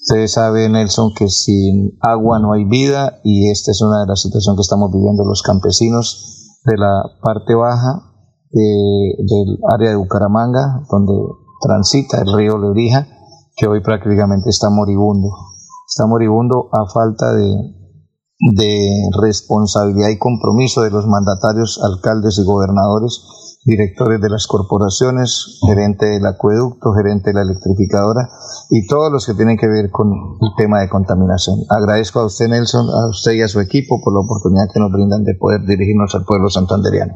Ustedes 0.02 0.32
saben, 0.32 0.72
Nelson, 0.72 1.14
que 1.14 1.30
sin 1.30 1.96
agua 2.02 2.38
no 2.38 2.52
hay 2.52 2.66
vida 2.66 3.20
y 3.24 3.48
esta 3.48 3.70
es 3.70 3.80
una 3.80 4.00
de 4.02 4.08
las 4.08 4.20
situaciones 4.20 4.58
que 4.58 4.62
estamos 4.62 4.92
viviendo 4.92 5.24
los 5.24 5.40
campesinos 5.40 6.60
de 6.66 6.76
la 6.76 7.02
parte 7.22 7.54
baja 7.54 8.12
del 8.50 9.58
área 9.72 9.88
de 9.88 9.96
Bucaramanga, 9.96 10.82
donde 10.90 11.14
transita 11.62 12.20
el 12.20 12.36
río 12.36 12.58
Lebrija 12.58 13.15
que 13.56 13.66
hoy 13.66 13.80
prácticamente 13.80 14.50
está 14.50 14.68
moribundo. 14.70 15.28
Está 15.88 16.06
moribundo 16.06 16.68
a 16.72 16.84
falta 16.92 17.32
de, 17.32 17.76
de 18.54 19.10
responsabilidad 19.22 20.10
y 20.10 20.18
compromiso 20.18 20.82
de 20.82 20.90
los 20.90 21.06
mandatarios, 21.06 21.80
alcaldes 21.82 22.38
y 22.38 22.44
gobernadores, 22.44 23.22
directores 23.64 24.20
de 24.20 24.28
las 24.28 24.46
corporaciones, 24.46 25.58
gerente 25.66 26.06
del 26.06 26.26
acueducto, 26.26 26.92
gerente 26.92 27.30
de 27.30 27.34
la 27.34 27.42
electrificadora 27.42 28.28
y 28.70 28.86
todos 28.86 29.10
los 29.10 29.26
que 29.26 29.34
tienen 29.34 29.56
que 29.56 29.66
ver 29.66 29.90
con 29.90 30.08
el 30.40 30.50
tema 30.56 30.80
de 30.80 30.88
contaminación. 30.88 31.60
Agradezco 31.70 32.20
a 32.20 32.26
usted, 32.26 32.48
Nelson, 32.48 32.88
a 32.90 33.08
usted 33.08 33.32
y 33.32 33.42
a 33.42 33.48
su 33.48 33.60
equipo 33.60 34.00
por 34.02 34.12
la 34.12 34.20
oportunidad 34.20 34.68
que 34.72 34.80
nos 34.80 34.92
brindan 34.92 35.24
de 35.24 35.34
poder 35.34 35.62
dirigirnos 35.64 36.14
al 36.14 36.24
pueblo 36.24 36.50
santanderiano. 36.50 37.14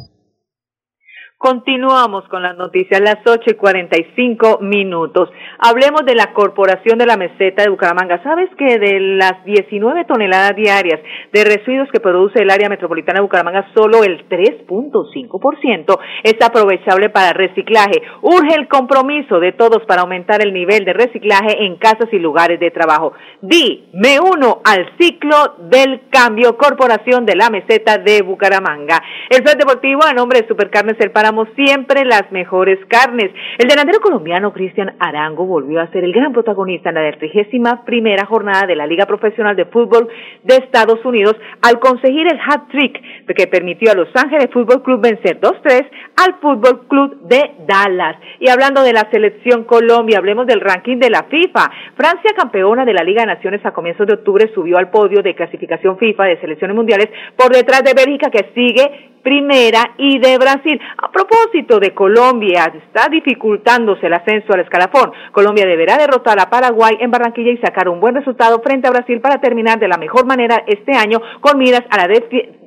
Continuamos 1.43 2.29
con 2.29 2.43
las 2.43 2.55
noticias, 2.59 3.01
las 3.01 3.27
ocho 3.27 3.49
y 3.49 3.55
cuarenta 3.55 3.97
y 3.99 4.13
cinco 4.15 4.59
minutos. 4.61 5.31
Hablemos 5.59 6.05
de 6.05 6.15
la 6.15 6.35
Corporación 6.35 6.99
de 6.99 7.07
la 7.07 7.17
Meseta 7.17 7.63
de 7.63 7.71
Bucaramanga. 7.71 8.23
¿Sabes 8.23 8.51
que 8.59 8.79
de 8.79 9.01
las 9.01 9.43
19 9.47 10.05
toneladas 10.05 10.55
diarias 10.55 11.01
de 11.33 11.45
residuos 11.45 11.89
que 11.91 11.99
produce 11.99 12.43
el 12.43 12.51
área 12.51 12.69
metropolitana 12.69 13.21
de 13.21 13.23
Bucaramanga, 13.23 13.71
solo 13.73 14.05
el 14.05 14.29
3.5% 14.29 15.99
es 16.25 16.35
aprovechable 16.47 17.09
para 17.09 17.33
reciclaje? 17.33 18.03
Urge 18.21 18.55
el 18.57 18.69
compromiso 18.69 19.41
de 19.41 19.53
todos 19.53 19.83
para 19.87 20.03
aumentar 20.03 20.43
el 20.43 20.53
nivel 20.53 20.85
de 20.85 20.93
reciclaje 20.93 21.65
en 21.65 21.77
casas 21.77 22.13
y 22.13 22.19
lugares 22.19 22.61
de 22.61 22.71
trabajo. 22.71 23.15
Di, 23.41 23.89
me 23.95 24.21
uno 24.21 24.61
al 24.63 24.91
ciclo 24.99 25.55
del 25.71 26.03
cambio 26.11 26.59
Corporación 26.59 27.25
de 27.25 27.37
la 27.37 27.49
Meseta 27.49 27.97
de 27.97 28.21
Bucaramanga. 28.21 29.03
El 29.31 29.43
Fed 29.43 29.57
Deportivo, 29.57 30.05
a 30.05 30.13
nombre 30.13 30.43
de 30.43 30.49
Supercarnes 30.49 31.01
El 31.01 31.13
siempre 31.55 32.05
las 32.05 32.31
mejores 32.33 32.79
carnes. 32.89 33.31
El 33.59 33.69
delantero 33.69 34.01
colombiano 34.01 34.53
Cristian 34.53 34.95
Arango 34.99 35.47
volvió 35.47 35.81
a 35.81 35.87
ser 35.89 36.05
el 36.05 36.13
gran 36.13 36.33
protagonista 36.33 36.91
en 36.91 36.97
la 36.97 37.13
trigésima 37.13 37.85
primera 37.85 38.27
jornada 38.27 38.67
de 38.67 38.77
la 38.77 38.87
Liga 38.87 39.07
Profesional 39.07 39.57
de 39.57 39.67
Fútbol 39.67 40.09
de 40.43 40.57
Estados 40.57 41.05
Unidos 41.05 41.37
al 41.63 41.79
conseguir 41.79 42.27
el 42.27 42.39
hat-trick 42.39 43.01
que 43.35 43.47
permitió 43.47 43.93
a 43.93 43.95
Los 43.95 44.09
Ángeles 44.15 44.49
Fútbol 44.53 44.83
Club 44.83 45.01
vencer 45.01 45.41
2-3 45.41 45.87
al 46.17 46.35
Fútbol 46.41 46.87
Club 46.89 47.21
de 47.23 47.53
Dallas. 47.67 48.17
Y 48.39 48.49
hablando 48.49 48.83
de 48.83 48.93
la 48.93 49.09
selección 49.11 49.65
Colombia, 49.65 50.19
hablemos 50.19 50.47
del 50.47 50.61
ranking 50.61 50.99
de 50.99 51.11
la 51.11 51.25
FIFA. 51.25 51.71
Francia, 51.97 52.33
campeona 52.37 52.85
de 52.85 52.95
la 52.95 53.05
Liga 53.05 53.23
de 53.23 53.35
Naciones 53.35 53.65
a 53.65 53.73
comienzos 53.73 54.07
de 54.07 54.15
octubre, 54.15 54.51
subió 54.55 54.79
al 54.79 54.91
podio 54.91 55.23
de 55.23 55.35
clasificación 55.35 55.99
FIFA 55.99 56.25
de 56.25 56.41
selecciones 56.41 56.77
mundiales 56.77 57.09
por 57.37 57.51
detrás 57.53 57.83
de 57.85 57.95
Bélgica 57.95 58.31
que 58.31 58.51
sigue 58.55 59.11
primera 59.23 59.95
y 59.99 60.19
de 60.19 60.39
Brasil. 60.39 60.81
A 60.99 61.11
propósito 61.11 61.79
de 61.79 61.95
Colombia, 61.95 62.73
está 62.75 63.09
dificultándose 63.09 64.07
el 64.07 64.15
ascenso 64.15 64.53
al 64.53 64.61
escalafón. 64.61 65.13
Colombia 65.33 65.67
deberá 65.67 65.97
derrotar 65.97 66.39
a 66.41 66.51
Paraguay 66.51 66.97
en 67.01 67.11
Barranquilla 67.11 67.53
y 67.53 67.59
sacar 67.59 67.89
un 67.89 68.01
buen 68.01 68.15
resultado 68.15 68.61
frente 68.63 68.89
a 68.89 68.91
Brasil 68.91 69.21
para 69.21 69.41
terminar 69.41 69.79
de 69.79 69.89
la 69.89 69.99
mejor 69.99 70.27
manera 70.27 70.65
este 70.67 70.93
año 70.93 71.21
con 71.41 71.59
miras 71.59 71.83
a 71.91 71.97
la 71.97 72.09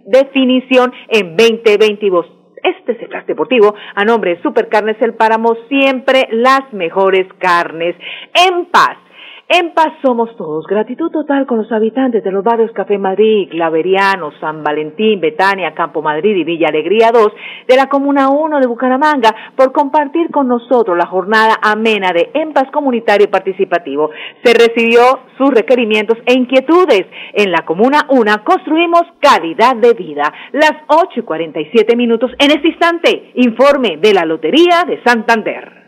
definición 0.05 0.93
en 1.09 1.35
2022. 1.35 2.25
Este 2.63 2.93
es 2.93 3.01
el 3.01 3.09
Cast 3.09 3.27
Deportivo 3.27 3.75
a 3.93 4.05
nombre 4.05 4.35
de 4.35 4.41
Supercarnes 4.41 4.95
El 5.01 5.15
Páramo, 5.15 5.55
siempre 5.67 6.27
las 6.31 6.71
mejores 6.71 7.27
carnes. 7.37 7.95
En 8.33 8.65
paz. 8.67 8.97
En 9.49 9.73
paz 9.73 9.93
somos 10.01 10.35
todos. 10.37 10.65
Gratitud 10.65 11.11
total 11.11 11.45
con 11.45 11.57
los 11.57 11.71
habitantes 11.71 12.23
de 12.23 12.31
los 12.31 12.45
barrios 12.45 12.71
Café 12.71 12.97
Madrid, 12.97 13.49
Claveriano, 13.51 14.31
San 14.39 14.63
Valentín, 14.63 15.19
Betania, 15.19 15.73
Campo 15.75 16.01
Madrid 16.01 16.35
y 16.37 16.45
Villa 16.45 16.69
Alegría 16.69 17.11
2 17.13 17.27
de 17.67 17.75
la 17.75 17.87
Comuna 17.87 18.29
1 18.29 18.61
de 18.61 18.67
Bucaramanga 18.67 19.35
por 19.57 19.73
compartir 19.73 20.31
con 20.31 20.47
nosotros 20.47 20.97
la 20.97 21.07
jornada 21.07 21.57
amena 21.61 22.13
de 22.13 22.31
En 22.33 22.53
Paz 22.53 22.71
Comunitario 22.71 23.29
Participativo. 23.29 24.11
Se 24.45 24.53
recibió 24.53 25.01
sus 25.37 25.49
requerimientos 25.49 26.17
e 26.25 26.33
inquietudes. 26.33 27.05
En 27.33 27.51
la 27.51 27.65
Comuna 27.65 28.07
1 28.09 28.43
construimos 28.45 29.03
calidad 29.19 29.75
de 29.75 29.93
vida. 29.93 30.33
Las 30.53 30.73
8 30.87 31.19
y 31.19 31.21
47 31.21 31.95
minutos 31.97 32.31
en 32.39 32.51
este 32.51 32.69
instante. 32.69 33.31
Informe 33.35 33.97
de 33.97 34.13
la 34.13 34.23
Lotería 34.23 34.85
de 34.87 35.03
Santander. 35.03 35.82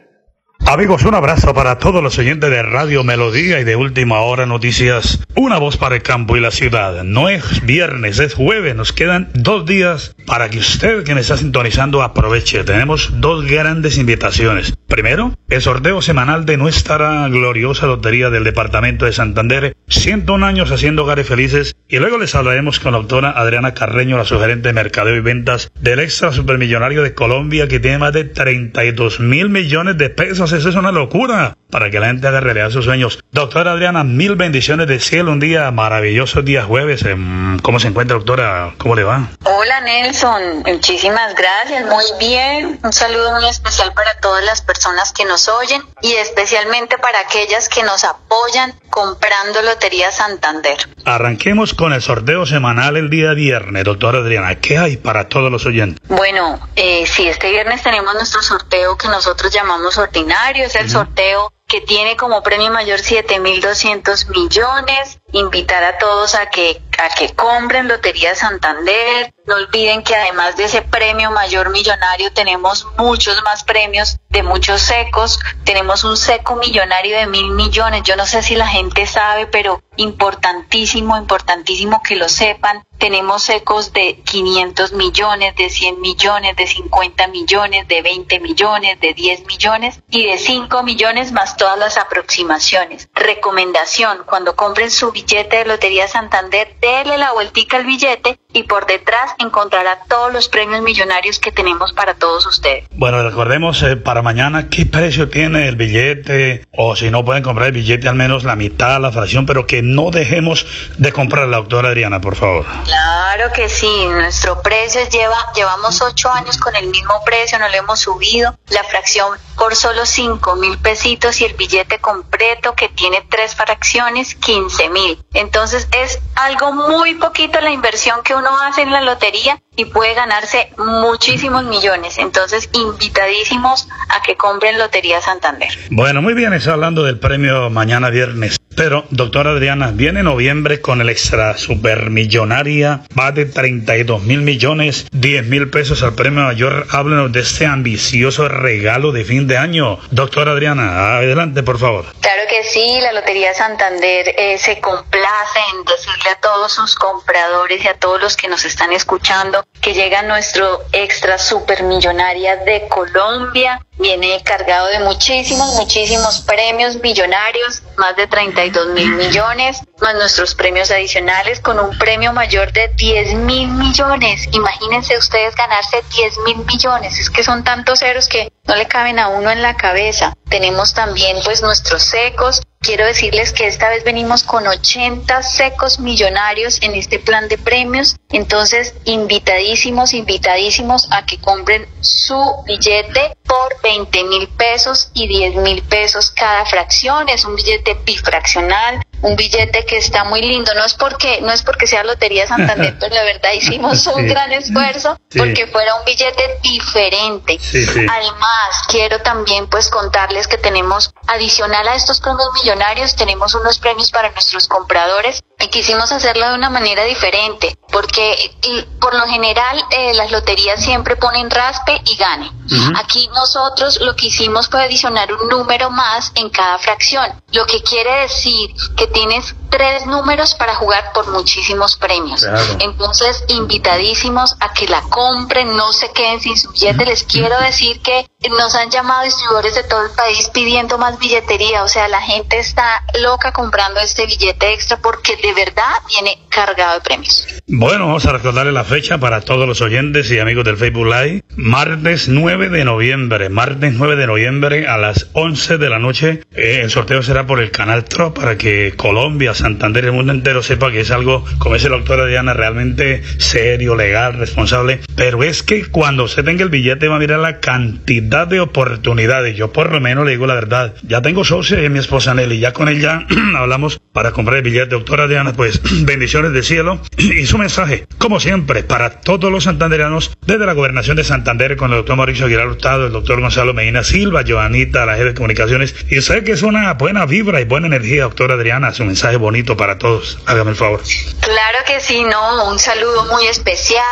Amigos, 0.68 1.04
un 1.06 1.14
abrazo 1.14 1.54
para 1.54 1.78
todos 1.78 2.02
los 2.02 2.18
oyentes 2.18 2.50
de 2.50 2.64
Radio 2.64 3.04
Melodía 3.04 3.60
y 3.60 3.64
de 3.64 3.76
Última 3.76 4.22
Hora 4.22 4.48
Noticias. 4.48 5.24
Una 5.36 5.60
voz 5.60 5.78
para 5.78 5.96
el 5.96 6.02
campo 6.02 6.36
y 6.36 6.40
la 6.40 6.50
ciudad. 6.50 7.04
No 7.04 7.30
es 7.30 7.64
viernes, 7.64 8.18
es 8.18 8.34
jueves. 8.34 8.76
Nos 8.76 8.92
quedan 8.92 9.30
dos 9.36 9.68
días 9.68 10.16
para 10.26 10.50
que 10.50 10.58
usted, 10.58 11.04
quien 11.04 11.20
está 11.20 11.38
sintonizando, 11.38 12.02
aproveche. 12.02 12.64
Tenemos 12.64 13.22
dos 13.22 13.46
grandes 13.46 14.00
invitaciones. 14.00 14.74
Primero, 14.88 15.38
el 15.50 15.62
sorteo 15.62 16.02
semanal 16.02 16.46
de 16.46 16.58
nuestra 16.58 17.28
gloriosa 17.30 17.86
lotería 17.86 18.32
del 18.32 18.44
Departamento 18.44 19.06
de 19.06 19.14
Santander. 19.14 19.78
101 19.88 20.46
años 20.46 20.72
haciendo 20.72 21.04
hogares 21.04 21.28
felices. 21.28 21.76
Y 21.88 22.00
luego 22.00 22.18
les 22.18 22.34
hablaremos 22.34 22.80
con 22.80 22.94
la 22.94 22.98
doctora 22.98 23.30
Adriana 23.30 23.76
Carreño, 23.76 24.18
la 24.18 24.26
sugerente 24.26 24.70
de 24.70 24.74
Mercadeo 24.74 25.16
y 25.16 25.20
Ventas 25.20 25.72
del 25.80 26.00
Extra 26.00 26.32
Supermillonario 26.32 27.04
de 27.04 27.14
Colombia, 27.14 27.68
que 27.68 27.80
tiene 27.80 28.00
más 28.00 28.14
de 28.14 28.24
32 28.24 29.20
mil 29.20 29.50
millones 29.50 29.98
de 29.98 30.10
pesos 30.10 30.55
eso 30.56 30.70
es 30.70 30.76
una 30.76 30.92
locura 30.92 31.56
para 31.70 31.90
que 31.90 32.00
la 32.00 32.08
gente 32.08 32.28
haga 32.28 32.40
realidad 32.40 32.70
sus 32.70 32.86
sueños. 32.86 33.20
Doctora 33.32 33.74
Adriana, 33.74 34.04
mil 34.04 34.36
bendiciones 34.36 34.88
de 34.88 35.00
cielo, 35.00 35.32
un 35.32 35.40
día 35.40 35.70
maravilloso, 35.72 36.42
día 36.42 36.64
jueves. 36.64 37.04
Em, 37.04 37.60
¿Cómo 37.60 37.80
se 37.80 37.90
encuentra, 37.90 38.16
doctora? 38.16 38.74
¿Cómo 38.78 38.96
le 38.96 39.04
va? 39.04 39.28
Hola, 39.44 39.82
Nelson. 39.82 40.64
Muchísimas 40.66 41.36
gracias. 41.36 41.86
Muy 41.86 42.06
bien. 42.20 42.80
Un 42.84 42.94
saludo 42.94 43.34
muy 43.34 43.46
especial 43.50 43.94
para 43.94 44.18
todas 44.20 44.44
las 44.46 44.62
personas 44.62 45.12
que 45.12 45.26
nos 45.26 45.48
oyen 45.50 45.82
y 46.02 46.14
especialmente 46.14 46.98
para 46.98 47.20
aquellas 47.20 47.68
que 47.70 47.84
nos 47.84 48.04
apoyan 48.04 48.74
comprando 48.96 49.62
Lotería 49.62 50.10
Santander. 50.10 50.78
Arranquemos 51.04 51.74
con 51.74 51.92
el 51.92 52.02
sorteo 52.02 52.46
semanal 52.46 52.96
el 52.96 53.10
día 53.10 53.34
viernes, 53.34 53.84
doctora 53.84 54.20
Adriana. 54.20 54.56
¿Qué 54.56 54.78
hay 54.78 54.96
para 54.96 55.28
todos 55.28 55.52
los 55.52 55.66
oyentes? 55.66 56.00
Bueno, 56.08 56.58
eh, 56.78 57.06
sí, 57.06 57.28
este 57.28 57.52
viernes 57.52 57.84
tenemos 57.84 58.14
nuestro 58.14 58.42
sorteo 58.42 58.98
que 58.98 59.10
nosotros 59.10 59.54
llamamos 59.54 59.98
ordinario. 59.98 60.66
Es 60.66 60.76
el 60.76 60.90
sorteo 60.90 61.52
que 61.68 61.82
tiene 61.82 62.16
como 62.16 62.44
premio 62.44 62.72
mayor 62.72 63.00
7.200 63.00 64.30
millones. 64.30 65.20
Invitar 65.32 65.84
a 65.84 65.98
todos 65.98 66.36
a 66.36 66.50
que, 66.50 66.82
a 66.98 67.14
que 67.16 67.34
compren 67.34 67.88
Lotería 67.88 68.36
Santander. 68.36 69.34
No 69.46 69.56
olviden 69.56 70.04
que 70.04 70.16
además 70.16 70.56
de 70.58 70.66
ese 70.66 70.82
premio 70.82 71.32
mayor 71.32 71.70
millonario 71.70 72.32
tenemos 72.32 72.88
muchos 72.98 73.42
más 73.44 73.64
premios 73.64 74.18
de 74.30 74.44
muchos 74.44 74.82
secos. 74.82 75.40
Tenemos 75.64 76.04
un 76.04 76.18
seco 76.18 76.56
millonario 76.56 77.18
de 77.18 77.28
mil 77.28 77.52
millones. 77.52 78.04
Yo 78.04 78.16
no 78.16 78.26
sé 78.26 78.44
si 78.44 78.56
la 78.56 78.68
gente 78.68 79.08
sabe, 79.08 79.48
pero 79.48 79.82
importantísimo, 79.98 81.18
importantísimo 81.18 82.02
que 82.04 82.16
lo 82.16 82.30
sepan. 82.30 82.84
Tenemos 82.98 83.44
secos 83.44 83.92
de 83.92 84.22
500 84.24 84.94
millones, 84.94 85.56
de 85.56 85.70
100 85.70 86.00
millones, 86.00 86.56
de 86.56 86.66
50 86.66 87.28
millones, 87.28 87.88
de 87.88 88.02
20 88.02 88.40
millones, 88.40 89.00
de 89.02 89.14
10 89.14 89.46
millones 89.46 90.02
y 90.10 90.26
de 90.26 90.38
5 90.38 90.84
millones 90.84 91.32
más 91.32 91.58
todas 91.58 91.78
las 91.78 91.98
aproximaciones. 91.98 93.10
Recomendación, 93.14 94.20
cuando 94.26 94.56
compren 94.56 94.90
su 94.92 95.12
billete 95.12 95.58
de 95.58 95.66
Lotería 95.66 96.08
Santander, 96.08 96.76
déle 96.82 97.18
la 97.18 97.34
vueltica 97.34 97.78
al 97.78 97.86
billete 97.86 98.40
y 98.54 98.64
por 98.64 98.86
detrás 98.86 99.36
encontrará 99.40 100.00
todos 100.08 100.32
los 100.32 100.48
premios 100.48 100.82
millonarios 100.82 101.40
que 101.40 101.52
tenemos 101.52 101.92
para 101.92 102.14
todos 102.14 102.46
ustedes. 102.48 102.86
Bueno, 102.96 103.22
recordemos 103.22 103.84
eh, 103.84 103.98
para 103.98 104.22
mañana 104.22 104.70
qué 104.70 104.86
precio 104.86 105.30
tiene 105.30 105.68
el 105.68 105.76
billete 105.76 106.66
o 106.72 106.96
si 106.96 107.12
no 107.12 107.26
pueden 107.26 107.44
comprar 107.44 107.68
el 107.68 107.74
billete 107.74 108.08
al 108.08 108.16
menos 108.16 108.46
la 108.46 108.56
mitad, 108.56 109.02
la 109.02 109.12
fracción, 109.12 109.46
pero 109.46 109.68
que 109.68 109.82
no 109.94 110.12
dejemos 110.12 110.66
de 110.98 111.12
comprar 111.12 111.48
la 111.48 111.58
doctora 111.58 111.90
Adriana, 111.90 112.22
por 112.22 112.36
favor. 112.36 112.66
Claro 112.86 113.52
que 113.54 113.70
sí, 113.70 114.06
nuestro 114.08 114.62
precio 114.62 115.02
lleva, 115.10 115.38
llevamos 115.56 116.02
ocho 116.02 116.32
años 116.32 116.58
con 116.58 116.76
el 116.76 116.88
mismo 116.88 117.14
precio, 117.26 117.60
no 117.60 117.70
lo 117.70 117.76
hemos 117.76 118.00
subido, 118.00 118.58
la 118.70 118.84
fracción 118.84 119.38
por 119.58 119.76
solo 119.76 120.06
cinco 120.06 120.56
mil 120.56 120.78
pesitos 120.78 121.40
y 121.42 121.46
el 121.46 121.54
billete 121.54 122.00
completo 122.00 122.76
que 122.76 122.90
tiene 122.90 123.24
tres 123.30 123.56
fracciones, 123.56 124.36
15 124.36 124.90
mil. 124.90 125.20
Entonces 125.34 125.88
es 126.04 126.20
algo 126.36 126.74
muy 126.74 127.16
poquito 127.16 127.60
la 127.62 127.72
inversión 127.72 128.22
que 128.24 128.36
uno 128.36 128.50
hace 128.62 128.82
en 128.82 128.92
la 128.92 129.02
lotería 129.02 129.60
y 129.76 129.86
puede 129.86 130.14
ganarse 130.14 130.72
muchísimos 130.78 131.64
millones. 131.66 132.18
Entonces, 132.18 132.70
invitadísimos 132.74 133.88
a 134.10 134.22
que 134.22 134.36
compren 134.38 134.78
Lotería 134.78 135.22
Santander. 135.22 135.70
Bueno, 135.90 136.22
muy 136.22 136.34
bien, 136.34 136.54
está 136.54 136.74
hablando 136.74 137.04
del 137.04 137.20
premio 137.20 137.70
mañana 137.70 138.10
viernes. 138.10 138.58
Pero, 138.76 139.06
doctora 139.10 139.52
Adriana, 139.52 139.92
viene 139.94 140.22
noviembre 140.22 140.82
con 140.82 141.02
el 141.02 141.10
extra 141.10 141.58
supermillonaria, 141.58 143.02
va 143.18 143.32
de 143.32 143.46
32 143.46 144.24
mil 144.24 144.42
millones, 144.42 145.08
10 145.12 145.46
mil 145.46 145.70
pesos 145.70 146.04
al 146.04 146.14
premio 146.14 146.44
mayor. 146.44 146.88
Háblenos 146.92 147.32
de 147.32 147.40
este 147.40 147.66
ambicioso 147.66 148.50
regalo 148.50 149.12
de 149.12 149.24
fin 149.24 149.48
de 149.48 149.58
año. 149.58 150.00
Doctora 150.12 150.52
Adriana, 150.52 151.18
adelante, 151.18 151.64
por 151.64 151.80
favor. 151.80 152.06
Claro 152.20 152.42
que 152.50 152.64
sí, 152.64 153.00
la 153.02 153.14
Lotería 153.14 153.54
Santander 153.54 154.36
eh, 154.38 154.58
se 154.58 154.80
complace 154.80 155.60
en 155.74 155.86
decirle 155.86 156.32
a 156.32 156.40
todos 156.42 156.74
sus 156.74 156.96
compradores 156.96 157.84
y 157.84 157.88
a 157.88 157.98
todos 157.98 158.22
los 158.22 158.36
que 158.36 158.48
nos 158.48 158.66
están 158.66 158.92
escuchando 158.92 159.66
que 159.82 159.94
llega 159.94 160.22
nuestro 160.24 160.82
extra 160.92 161.38
supermillonaria 161.38 162.58
de 162.58 162.88
Colombia 162.90 163.80
viene 163.98 164.42
cargado 164.44 164.88
de 164.88 165.00
muchísimos, 165.00 165.74
muchísimos 165.76 166.42
premios 166.42 166.96
millonarios, 167.02 167.82
más 167.98 168.16
de 168.16 168.28
32 168.28 168.88
mil 168.90 169.12
millones, 169.12 169.82
más 170.02 170.16
nuestros 170.16 170.56
premios 170.56 170.92
adicionales 170.92 171.60
con 171.60 171.80
un 171.80 171.98
premio 171.98 172.34
mayor 172.34 172.72
de 172.74 172.90
10 172.90 173.36
mil 173.36 173.70
millones. 173.70 174.48
Imagínense 174.52 175.18
ustedes 175.18 175.56
ganarse 175.56 176.04
10 176.16 176.38
mil 176.40 176.58
millones, 176.66 177.20
es 177.20 177.30
que 177.30 177.44
son 177.44 177.64
tantos 177.64 178.00
ceros 178.00 178.28
que 178.28 178.52
no 178.68 178.76
le 178.76 178.88
caben 178.88 179.20
a 179.20 179.28
uno 179.28 179.52
en 179.52 179.62
la 179.62 179.76
cabeza. 179.76 180.34
Tenemos 180.50 180.94
también 180.94 181.38
pues 181.44 181.62
nuestros 181.62 182.04
secos. 182.04 182.62
Quiero 182.80 183.06
decirles 183.06 183.52
que 183.52 183.68
esta 183.68 183.90
vez 183.90 184.04
venimos 184.04 184.44
con 184.44 184.68
80 184.68 185.42
secos 185.44 186.00
millonarios 186.00 186.82
en 186.82 186.94
este 186.96 187.20
plan 187.20 187.48
de 187.48 187.58
premios. 187.58 188.16
Entonces, 188.32 188.94
invitadísimos, 189.06 190.14
invitadísimos 190.14 191.08
a 191.12 191.26
que 191.26 191.40
compren 191.40 191.88
su 192.02 192.40
billete 192.66 193.36
por 193.46 193.82
20 193.82 194.24
mil 194.26 194.48
pesos 194.50 195.10
y 195.14 195.28
10 195.28 195.56
mil 195.56 195.82
pesos 195.84 196.32
cada 196.32 196.66
fracción. 196.66 197.28
Es 197.30 197.46
un 197.46 197.56
billete 197.56 197.98
bifraccional, 198.06 199.02
un 199.22 199.36
billete 199.36 199.86
que 199.86 199.98
está 199.98 200.24
muy 200.24 200.42
lindo. 200.42 200.74
No 200.76 200.86
es 200.86 200.94
porque, 200.94 201.42
no 201.42 201.52
es 201.52 201.62
porque 201.62 201.88
sea 201.88 202.04
Lotería 202.04 202.48
Santander, 202.48 202.98
pero 203.00 203.16
la 203.16 203.24
verdad 203.24 203.52
hicimos 203.54 204.06
un 204.08 204.28
gran 204.28 204.52
esfuerzo 204.52 205.18
porque 205.36 205.68
fuera 205.68 205.96
un 205.96 206.06
billete 206.06 206.60
diferente. 206.62 207.60
Además, 207.74 208.82
quiero 208.88 209.22
también 209.22 209.68
pues 209.68 209.90
contarles 209.90 210.48
que 210.48 210.58
tenemos 210.58 211.14
adicional 211.28 211.88
a 211.88 211.96
estos 211.96 212.22
premios 212.22 212.50
millonarios, 212.54 213.16
tenemos 213.16 213.54
unos 213.56 213.80
premios 213.80 214.12
para 214.12 214.32
nuestros 214.32 214.68
compradores 214.68 215.44
y 215.60 215.68
quisimos 215.68 216.12
hacerlo 216.12 216.50
de 216.50 216.56
una 216.56 216.70
manera 216.70 217.04
diferente, 217.04 217.78
porque 217.92 218.52
por 219.00 219.16
lo 219.16 219.26
general 219.28 219.84
eh, 219.92 220.14
las 220.14 220.32
loterías 220.32 220.84
siempre 220.84 221.16
ponen 221.16 221.50
raspe 221.50 222.02
y 222.06 222.16
gane. 222.16 222.52
Aquí 222.96 223.30
nosotros 223.34 224.00
lo 224.02 224.16
que 224.16 224.28
hicimos 224.28 224.68
fue 224.70 224.84
adicionar 224.84 225.32
un 225.32 225.48
número 225.50 225.90
más 225.92 226.32
en 226.36 226.50
cada 226.50 226.78
fracción, 226.80 227.42
lo 227.52 227.66
que 227.66 227.82
quiere 227.84 228.22
decir 228.22 228.72
que 228.98 229.05
tienes 229.08 229.56
tres 229.70 230.06
números 230.06 230.56
para 230.56 230.76
jugar 230.76 231.12
por 231.14 231.32
muchísimos 231.32 231.98
premios. 231.98 232.46
Entonces, 232.80 233.44
invitadísimos 233.50 234.56
a 234.60 234.74
que 234.74 234.88
la 234.88 235.02
compren, 235.02 235.76
no 235.76 235.92
se 235.92 236.12
queden 236.12 236.40
sin 236.40 236.58
su 236.58 236.72
billete. 236.72 237.06
Les 237.06 237.24
quiero 237.24 237.60
decir 237.60 238.02
que 238.02 238.26
nos 238.50 238.76
han 238.76 238.90
llamado 238.90 239.24
distribuidores 239.24 239.76
de 239.76 239.84
todo 239.84 240.06
el 240.06 240.12
país 240.12 240.50
pidiendo 240.54 240.98
más 240.98 241.18
billetería, 241.20 241.84
o 241.84 241.88
sea, 241.88 242.08
la 242.08 242.22
gente 242.22 242.60
está 242.60 243.04
loca 243.22 243.52
comprando 243.52 244.00
este 244.00 244.26
billete 244.26 244.74
extra 244.74 244.98
porque 244.98 245.36
de 245.36 245.54
verdad 245.54 245.94
viene 246.08 246.38
cargado 246.50 246.96
de 246.96 247.02
premios. 247.02 247.46
Bueno, 247.68 248.08
vamos 248.08 248.26
a 248.26 248.32
recordarle 248.32 248.72
la 248.72 248.84
fecha 248.84 249.18
para 249.18 249.42
todos 249.42 249.68
los 249.68 249.82
oyentes 249.82 250.30
y 250.32 250.40
amigos 250.40 250.64
del 250.64 250.78
Facebook 250.78 251.08
Live. 251.08 251.44
Martes 251.56 252.30
9 252.30 252.70
de 252.70 252.86
noviembre, 252.86 253.50
martes 253.50 253.94
9 253.94 254.16
de 254.16 254.28
noviembre 254.28 254.88
a 254.88 254.98
las 254.98 255.28
11 255.34 255.78
de 255.78 255.90
la 255.90 256.00
noche. 256.00 256.42
Eh, 256.52 256.82
el 256.84 256.92
sorteo 256.92 257.24
será 257.24 257.46
por 257.46 257.60
el 257.60 257.72
canal 257.72 258.06
TRO 258.06 258.34
para 258.34 258.58
que 258.58 258.95
Colombia, 258.96 259.54
Santander 259.54 260.06
el 260.06 260.12
mundo 260.12 260.32
entero 260.32 260.64
sepa 260.64 260.92
que 260.92 261.02
es 261.02 261.12
algo, 261.12 261.46
como 261.58 261.76
dice 261.76 261.90
la 261.90 261.98
doctora 261.98 262.26
Diana, 262.26 262.54
realmente 262.54 263.24
serio, 263.38 263.96
legal, 263.96 264.34
responsable. 264.34 265.02
Pero 265.16 265.44
es 265.44 265.64
que 265.64 265.86
cuando 265.86 266.24
usted 266.24 266.44
tenga 266.44 266.64
el 266.64 266.70
billete 266.70 267.08
va 267.08 267.16
a 267.16 267.20
mirar 267.20 267.40
la 267.40 267.60
cantidad 267.60 268.48
de 268.48 268.60
oportunidades. 268.60 269.56
Yo 269.56 269.72
por 269.72 269.92
lo 269.92 270.00
menos 270.00 270.26
le 270.26 270.32
digo 270.32 270.48
la 270.48 270.56
verdad. 270.56 270.94
Ya 271.04 271.22
tengo 271.22 271.44
socio 271.44 271.84
y 271.84 271.90
mi 271.90 272.00
esposa 272.00 272.34
Nelly. 272.34 272.60
Ya 272.60 272.74
con 272.74 272.90
ella 272.90 273.26
hablamos 273.56 274.02
para 274.12 274.32
comprar 274.32 274.58
el 274.58 274.64
billete. 274.64 274.96
Doctora 274.96 275.28
Diana, 275.28 275.54
pues 275.54 275.82
bendiciones 276.06 276.54
del 276.54 276.64
cielo. 276.64 277.02
Y 277.36 277.46
su 277.48 277.58
mensaje, 277.58 278.06
como 278.18 278.40
siempre, 278.40 278.84
para 278.84 279.22
todos 279.22 279.52
los 279.52 279.66
santanderianos, 279.66 280.32
desde 280.46 280.66
la 280.66 280.74
gobernación 280.74 281.18
de 281.18 281.24
Santander 281.24 281.76
con 281.76 281.92
el 281.92 281.98
doctor 281.98 282.16
Mauricio 282.16 282.46
Aguilar 282.46 282.68
Hurtado, 282.68 283.08
el 283.08 283.12
doctor 283.12 283.42
Gonzalo 283.42 283.74
Medina 283.74 284.04
Silva, 284.04 284.44
Joanita, 284.48 285.06
la 285.06 285.14
jefe 285.14 285.30
de 285.30 285.34
comunicaciones. 285.34 285.96
Y 286.10 286.22
sé 286.22 286.44
que 286.44 286.54
es 286.54 286.64
una 286.64 286.94
buena 286.94 287.26
vibra 287.26 287.62
y 287.62 287.66
buena 287.66 287.88
energía, 287.88 288.24
doctora 288.24 288.54
Adriana. 288.54 288.85
Su 288.94 289.04
mensaje 289.04 289.38
bonito 289.38 289.76
para 289.76 289.98
todos. 289.98 290.38
Hágame 290.46 290.72
el 290.72 290.78
favor. 290.78 291.02
Claro 291.40 291.78
que 291.86 292.00
sí, 292.00 292.24
no. 292.24 292.66
Un 292.66 292.80
saludo 292.80 293.26
muy 293.26 293.48
especial. 293.48 294.04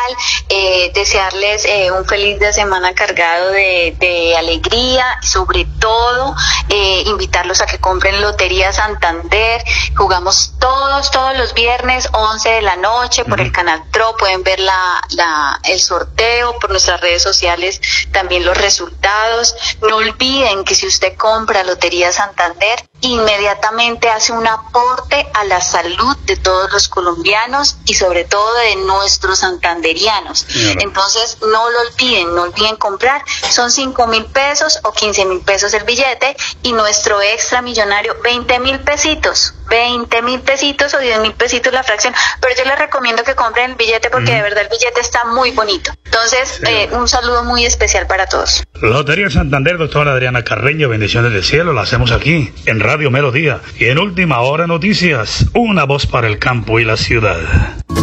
Eh, 0.48 0.90
desearles 0.94 1.64
eh, 1.64 1.90
un 1.90 2.04
feliz 2.06 2.38
de 2.38 2.52
semana 2.52 2.94
cargado 2.94 3.50
de, 3.50 3.94
de 3.98 4.36
alegría, 4.36 5.04
sobre 5.22 5.66
todo 5.78 6.34
eh, 6.68 7.02
invitarlos 7.06 7.60
a 7.60 7.66
que 7.66 7.78
compren 7.78 8.20
Lotería 8.20 8.72
Santander. 8.72 9.62
Jugamos 9.96 10.54
todos, 10.58 11.10
todos 11.10 11.36
los 11.36 11.54
viernes, 11.54 12.08
11 12.12 12.48
de 12.48 12.62
la 12.62 12.76
noche, 12.76 13.24
por 13.24 13.40
el 13.40 13.52
canal 13.52 13.82
TRO. 13.90 14.16
Pueden 14.16 14.42
ver 14.42 14.60
la, 14.60 15.00
la, 15.10 15.60
el 15.64 15.80
sorteo 15.80 16.58
por 16.58 16.70
nuestras 16.70 17.00
redes 17.00 17.22
sociales, 17.22 17.80
también 18.12 18.44
los 18.44 18.56
resultados. 18.56 19.54
No 19.88 19.96
olviden 19.96 20.64
que 20.64 20.74
si 20.74 20.86
usted 20.86 21.16
compra 21.16 21.64
Lotería 21.64 22.12
Santander, 22.12 22.84
inmediatamente 23.04 24.08
hace 24.08 24.32
un 24.32 24.46
aporte 24.46 25.26
a 25.34 25.44
la 25.44 25.60
salud 25.60 26.16
de 26.24 26.36
todos 26.36 26.72
los 26.72 26.88
colombianos 26.88 27.76
y 27.84 27.94
sobre 27.94 28.24
todo 28.24 28.54
de 28.54 28.76
nuestros 28.76 29.40
santanderianos. 29.40 30.46
Entonces, 30.80 31.38
no 31.42 31.70
lo 31.70 31.80
olviden, 31.80 32.34
no 32.34 32.42
olviden 32.42 32.76
comprar. 32.76 33.24
Son 33.50 33.70
5 33.70 34.06
mil 34.06 34.24
pesos 34.26 34.80
o 34.82 34.92
15 34.92 35.24
mil 35.26 35.40
pesos 35.40 35.74
el 35.74 35.84
billete 35.84 36.36
y 36.62 36.72
nuestro 36.72 37.20
extra 37.22 37.62
millonario 37.62 38.16
20 38.22 38.58
mil 38.60 38.80
pesitos. 38.80 39.54
20 39.68 40.22
mil 40.22 40.40
pesitos 40.40 40.94
o 40.94 40.98
10 40.98 41.20
mil 41.20 41.32
pesitos 41.32 41.72
la 41.72 41.82
fracción. 41.82 42.14
Pero 42.40 42.54
yo 42.56 42.64
les 42.64 42.78
recomiendo 42.78 43.22
que 43.22 43.34
compren 43.34 43.70
el 43.70 43.76
billete 43.76 44.10
porque 44.10 44.32
de 44.32 44.42
verdad 44.42 44.62
el 44.62 44.68
billete 44.68 45.00
está 45.00 45.24
muy 45.24 45.50
bonito. 45.50 45.92
Entonces, 46.04 46.60
eh, 46.66 46.88
un 46.92 47.08
saludo 47.08 47.44
muy 47.44 47.64
especial 47.64 48.06
para 48.06 48.26
todos. 48.26 48.62
Lotería 48.80 49.30
Santander, 49.30 49.78
doctora 49.78 50.12
Adriana 50.12 50.44
Carreño, 50.44 50.88
bendiciones 50.88 51.32
del 51.32 51.44
cielo, 51.44 51.72
la 51.72 51.82
hacemos 51.82 52.12
aquí 52.12 52.52
en 52.66 52.80
Radio 52.80 53.10
Melodía. 53.10 53.60
Y 53.78 53.86
en 53.86 53.98
última 53.98 54.40
hora 54.40 54.66
noticias, 54.66 55.46
una 55.54 55.84
voz 55.84 56.06
para 56.06 56.26
el 56.26 56.38
campo 56.38 56.78
y 56.78 56.84
la 56.84 56.96
ciudad. 56.96 57.38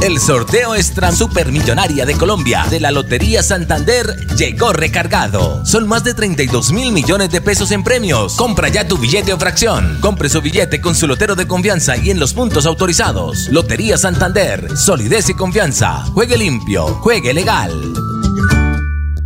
El 0.01 0.19
sorteo 0.19 0.73
extra 0.73 1.11
supermillonaria 1.11 2.05
de 2.07 2.15
Colombia 2.15 2.65
de 2.69 2.79
la 2.79 2.89
Lotería 2.89 3.43
Santander 3.43 4.15
llegó 4.35 4.73
recargado. 4.73 5.63
Son 5.63 5.87
más 5.87 6.03
de 6.03 6.15
32 6.15 6.71
mil 6.71 6.91
millones 6.91 7.29
de 7.31 7.39
pesos 7.39 7.71
en 7.71 7.83
premios. 7.83 8.35
Compra 8.35 8.69
ya 8.69 8.87
tu 8.87 8.97
billete 8.97 9.31
o 9.31 9.37
fracción. 9.37 9.99
Compre 10.01 10.27
su 10.29 10.41
billete 10.41 10.81
con 10.81 10.95
su 10.95 11.07
lotero 11.07 11.35
de 11.35 11.45
confianza 11.51 11.97
y 11.97 12.11
en 12.11 12.19
los 12.19 12.33
puntos 12.33 12.65
autorizados. 12.65 13.49
Lotería 13.49 13.97
Santander, 13.97 14.77
solidez 14.77 15.27
y 15.27 15.33
confianza. 15.33 16.05
Juegue 16.13 16.37
limpio, 16.37 16.85
juegue 17.01 17.33
legal. 17.33 17.93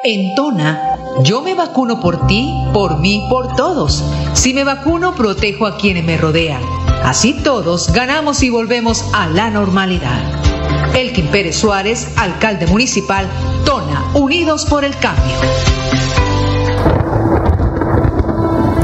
En 0.04 0.34
Tona 0.34 0.96
Yo 1.22 1.42
me 1.42 1.54
vacuno 1.54 2.00
por 2.00 2.26
ti, 2.26 2.50
por 2.72 2.98
mí, 2.98 3.26
por 3.28 3.54
todos. 3.56 4.02
Si 4.32 4.54
me 4.54 4.64
vacuno, 4.64 5.14
protejo 5.14 5.66
a 5.66 5.76
quienes 5.76 6.04
me 6.04 6.16
rodean. 6.16 6.62
Así 7.04 7.34
todos 7.34 7.92
ganamos 7.92 8.42
y 8.42 8.48
volvemos 8.50 9.04
a 9.12 9.28
la 9.28 9.50
normalidad. 9.50 10.37
Elkin 10.98 11.28
Pérez 11.28 11.54
Suárez, 11.56 12.08
alcalde 12.16 12.66
municipal, 12.66 13.28
Tona, 13.64 14.10
Unidos 14.14 14.66
por 14.66 14.84
el 14.84 14.96
Cambio. 14.96 15.38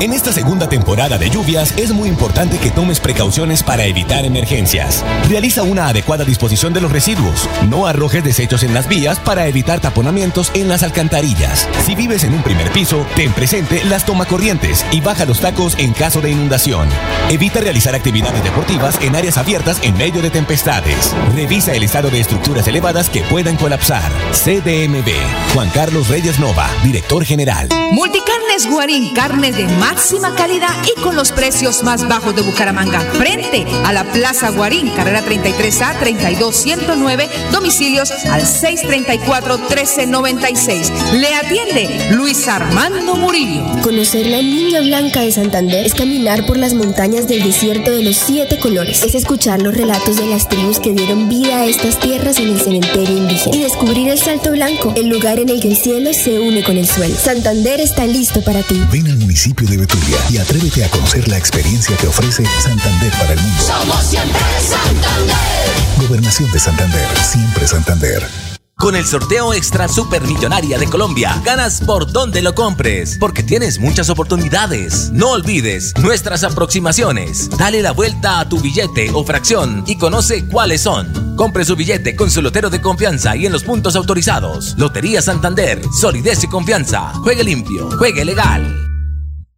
En 0.05 0.13
esta 0.13 0.35
segunda 0.35 0.69
temporada 0.69 1.17
de 1.17 1.31
lluvias 1.31 1.73
es 1.79 1.91
muy 1.95 2.11
importante 2.11 2.59
que 2.59 2.71
tomes 2.71 3.01
precauciones 3.01 3.63
para 3.63 3.87
evitar 3.87 4.27
emergencias. 4.27 5.03
Realiza 5.31 5.63
una 5.63 5.89
adecuada 5.89 6.27
disposición 6.27 6.75
de 6.75 6.83
los 6.83 6.93
residuos. 6.93 7.49
No 7.71 7.87
arrojes 7.87 8.23
desechos 8.23 8.65
en 8.65 8.75
las 8.75 8.87
vías 8.87 9.19
para 9.19 9.47
evitar 9.47 9.81
taponamientos 9.81 10.51
en 10.53 10.69
las 10.69 10.83
alcantarillas. 10.83 11.67
Si 11.87 11.95
vives 11.95 12.23
en 12.25 12.35
un 12.35 12.43
primer 12.43 12.71
piso, 12.71 13.07
ten 13.17 13.33
presente 13.33 13.83
las 13.87 14.05
tomacorrientes 14.05 14.85
y 14.93 15.01
baja 15.01 15.25
los 15.25 15.41
tacos 15.41 15.75
en 15.79 15.95
caso 15.95 16.21
de 16.21 16.33
inundación. 16.33 16.87
Evita 17.31 17.61
realizar 17.61 17.95
actividades 17.95 18.45
deportivas 18.45 19.01
en 19.01 19.17
áreas 19.17 19.39
abiertas 19.39 19.79
en 19.81 19.97
medio 19.97 20.21
de 20.21 20.29
tempestades. 20.29 21.15
Revisa 21.35 21.73
el 21.73 21.83
estado 21.83 22.11
de 22.11 22.21
estructuras 22.21 22.69
elevadas 22.69 23.09
que 23.09 23.23
puedan 23.23 23.57
colapsar. 23.57 24.13
CDMB. 24.33 25.09
Juan 25.55 25.71
Carlos 25.71 26.09
Reyes 26.09 26.39
Nova, 26.41 26.69
director 26.83 27.25
general. 27.25 27.69
Multicarnes 27.93 28.69
Guarín, 28.69 29.15
carne 29.15 29.53
de 29.53 29.69
máxima 29.69 30.35
calidad 30.35 30.75
y 30.85 31.01
con 31.01 31.15
los 31.15 31.31
precios 31.31 31.85
más 31.85 32.09
bajos 32.09 32.35
de 32.35 32.43
Bucaramanga. 32.43 32.99
Frente 32.99 33.65
a 33.85 33.93
la 33.93 34.03
Plaza 34.03 34.51
Guarín, 34.51 34.91
carrera 34.91 35.25
33A 35.25 36.01
32109, 36.01 37.29
domicilios 37.53 38.11
al 38.11 38.43
634-1396. 38.43 41.13
Le 41.13 41.33
atiende 41.37 42.09
Luis 42.11 42.49
Armando 42.49 43.15
Murillo. 43.15 43.63
Conocer 43.83 44.27
la 44.27 44.39
Niña 44.39 44.81
Blanca 44.81 45.21
de 45.21 45.31
Santander 45.31 45.87
es 45.87 45.95
caminar 45.95 46.47
por 46.47 46.57
las 46.57 46.75
montañas 46.75 47.29
del 47.29 47.45
desierto 47.45 47.93
de 47.93 48.03
los 48.03 48.17
siete 48.17 48.59
colores. 48.59 49.05
Es 49.05 49.15
escuchar 49.15 49.63
los 49.63 49.77
relatos 49.77 50.17
de 50.17 50.27
las 50.27 50.49
tribus 50.49 50.81
que 50.81 50.95
dieron 50.95 51.29
vida 51.29 51.59
a 51.59 51.67
estas 51.67 52.01
tierras 52.01 52.41
en 52.41 52.49
el 52.49 52.61
cementerio 52.61 53.19
indígena. 53.19 53.55
Y 53.55 53.61
descubrir 53.61 54.09
el 54.09 54.19
Salto 54.19 54.51
Blanco, 54.51 54.93
el 54.97 55.07
lugar 55.07 55.44
en 55.45 55.51
el 55.51 55.61
que 55.61 55.69
el 55.69 55.77
cielo 55.77 56.11
se 56.15 56.41
une 56.41 56.63
con 56.63 56.77
el 56.77 56.89
suelo. 56.89 57.15
Santander 57.15 57.79
está 57.81 58.07
listo 58.07 58.43
para 58.43 58.63
ti. 58.63 58.83
Ven 58.91 59.07
al 59.09 59.19
municipio 59.19 59.69
de 59.69 59.77
Betulia 59.77 60.17
y 60.31 60.39
atrévete 60.39 60.85
a 60.85 60.89
conocer 60.89 61.29
la 61.29 61.37
experiencia 61.37 61.95
que 61.99 62.07
ofrece 62.07 62.45
Santander 62.63 63.13
para 63.13 63.35
el 63.35 63.41
mundo. 63.41 63.63
Somos 63.63 64.03
siempre 64.05 64.41
Santander. 64.59 66.09
Gobernación 66.09 66.51
de 66.51 66.59
Santander, 66.59 67.07
siempre 67.23 67.67
Santander. 67.67 68.54
Con 68.77 68.97
el 68.97 69.07
sorteo 69.07 69.55
extra 69.55 69.89
supermillonaria 69.89 70.79
de 70.79 70.87
Colombia, 70.87 71.41
ganas 71.45 71.81
por 71.81 72.11
donde 72.11 72.43
lo 72.43 72.55
compres, 72.55 73.17
porque 73.19 73.43
tienes 73.43 73.79
muchas 73.79 74.11
oportunidades. 74.11 75.11
No 75.13 75.31
olvides 75.31 75.95
nuestras 75.99 76.43
aproximaciones. 76.43 77.49
Dale 77.57 77.83
la 77.83 77.93
vuelta 77.93 78.41
a 78.41 78.49
tu 78.49 78.61
billete 78.61 79.11
o 79.15 79.25
fracción 79.25 79.85
y 79.87 79.97
conoce 79.97 80.47
cuáles 80.49 80.83
son. 80.83 81.37
Compre 81.37 81.65
su 81.65 81.77
billete 81.77 82.17
con 82.17 82.31
su 82.31 82.43
lotero 82.43 82.69
de 82.69 82.81
confianza 82.81 83.37
y 83.37 83.47
en 83.47 83.53
los 83.53 83.63
puntos 83.63 83.95
autorizados. 83.97 84.75
Lotería 84.77 85.23
Santander, 85.23 85.81
solidez 85.99 86.43
y 86.45 86.49
confianza. 86.49 87.13
Juegue 87.23 87.45
limpio, 87.45 87.89
juegue 87.97 88.25
legal. 88.25 88.91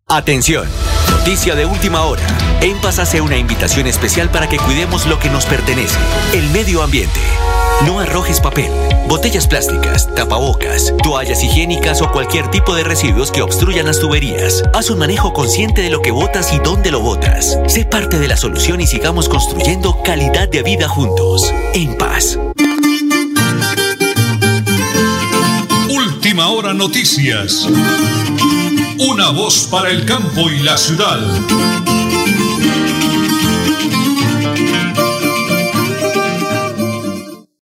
Atención, 0.08 0.68
noticia 1.10 1.54
de 1.56 1.64
última 1.64 2.02
hora. 2.02 2.22
En 2.60 2.80
Paz 2.80 2.98
hace 2.98 3.20
una 3.20 3.36
invitación 3.36 3.86
especial 3.86 4.30
para 4.30 4.48
que 4.48 4.58
cuidemos 4.58 5.06
lo 5.06 5.18
que 5.18 5.30
nos 5.30 5.46
pertenece, 5.46 5.98
el 6.32 6.48
medio 6.50 6.82
ambiente. 6.82 7.20
No 7.84 8.00
arrojes 8.00 8.40
papel, 8.40 8.70
botellas 9.06 9.46
plásticas, 9.46 10.12
tapabocas, 10.14 10.94
toallas 11.02 11.42
higiénicas 11.42 12.00
o 12.00 12.10
cualquier 12.10 12.50
tipo 12.50 12.74
de 12.74 12.84
residuos 12.84 13.30
que 13.30 13.42
obstruyan 13.42 13.86
las 13.86 14.00
tuberías. 14.00 14.62
Haz 14.72 14.88
un 14.90 14.98
manejo 14.98 15.32
consciente 15.34 15.82
de 15.82 15.90
lo 15.90 16.00
que 16.00 16.10
botas 16.10 16.52
y 16.54 16.58
dónde 16.58 16.90
lo 16.90 17.00
botas. 17.00 17.58
Sé 17.66 17.84
parte 17.84 18.18
de 18.18 18.28
la 18.28 18.36
solución 18.36 18.80
y 18.80 18.86
sigamos 18.86 19.28
construyendo 19.28 20.02
calidad 20.02 20.48
de 20.48 20.62
vida 20.62 20.88
juntos. 20.88 21.52
En 21.74 21.98
paz. 21.98 22.38
Última 25.90 26.48
hora 26.48 26.72
noticias. 26.72 27.66
Una 28.98 29.30
voz 29.30 29.68
para 29.70 29.90
el 29.90 30.06
campo 30.06 30.48
y 30.50 30.62
la 30.62 30.78
ciudad. 30.78 31.20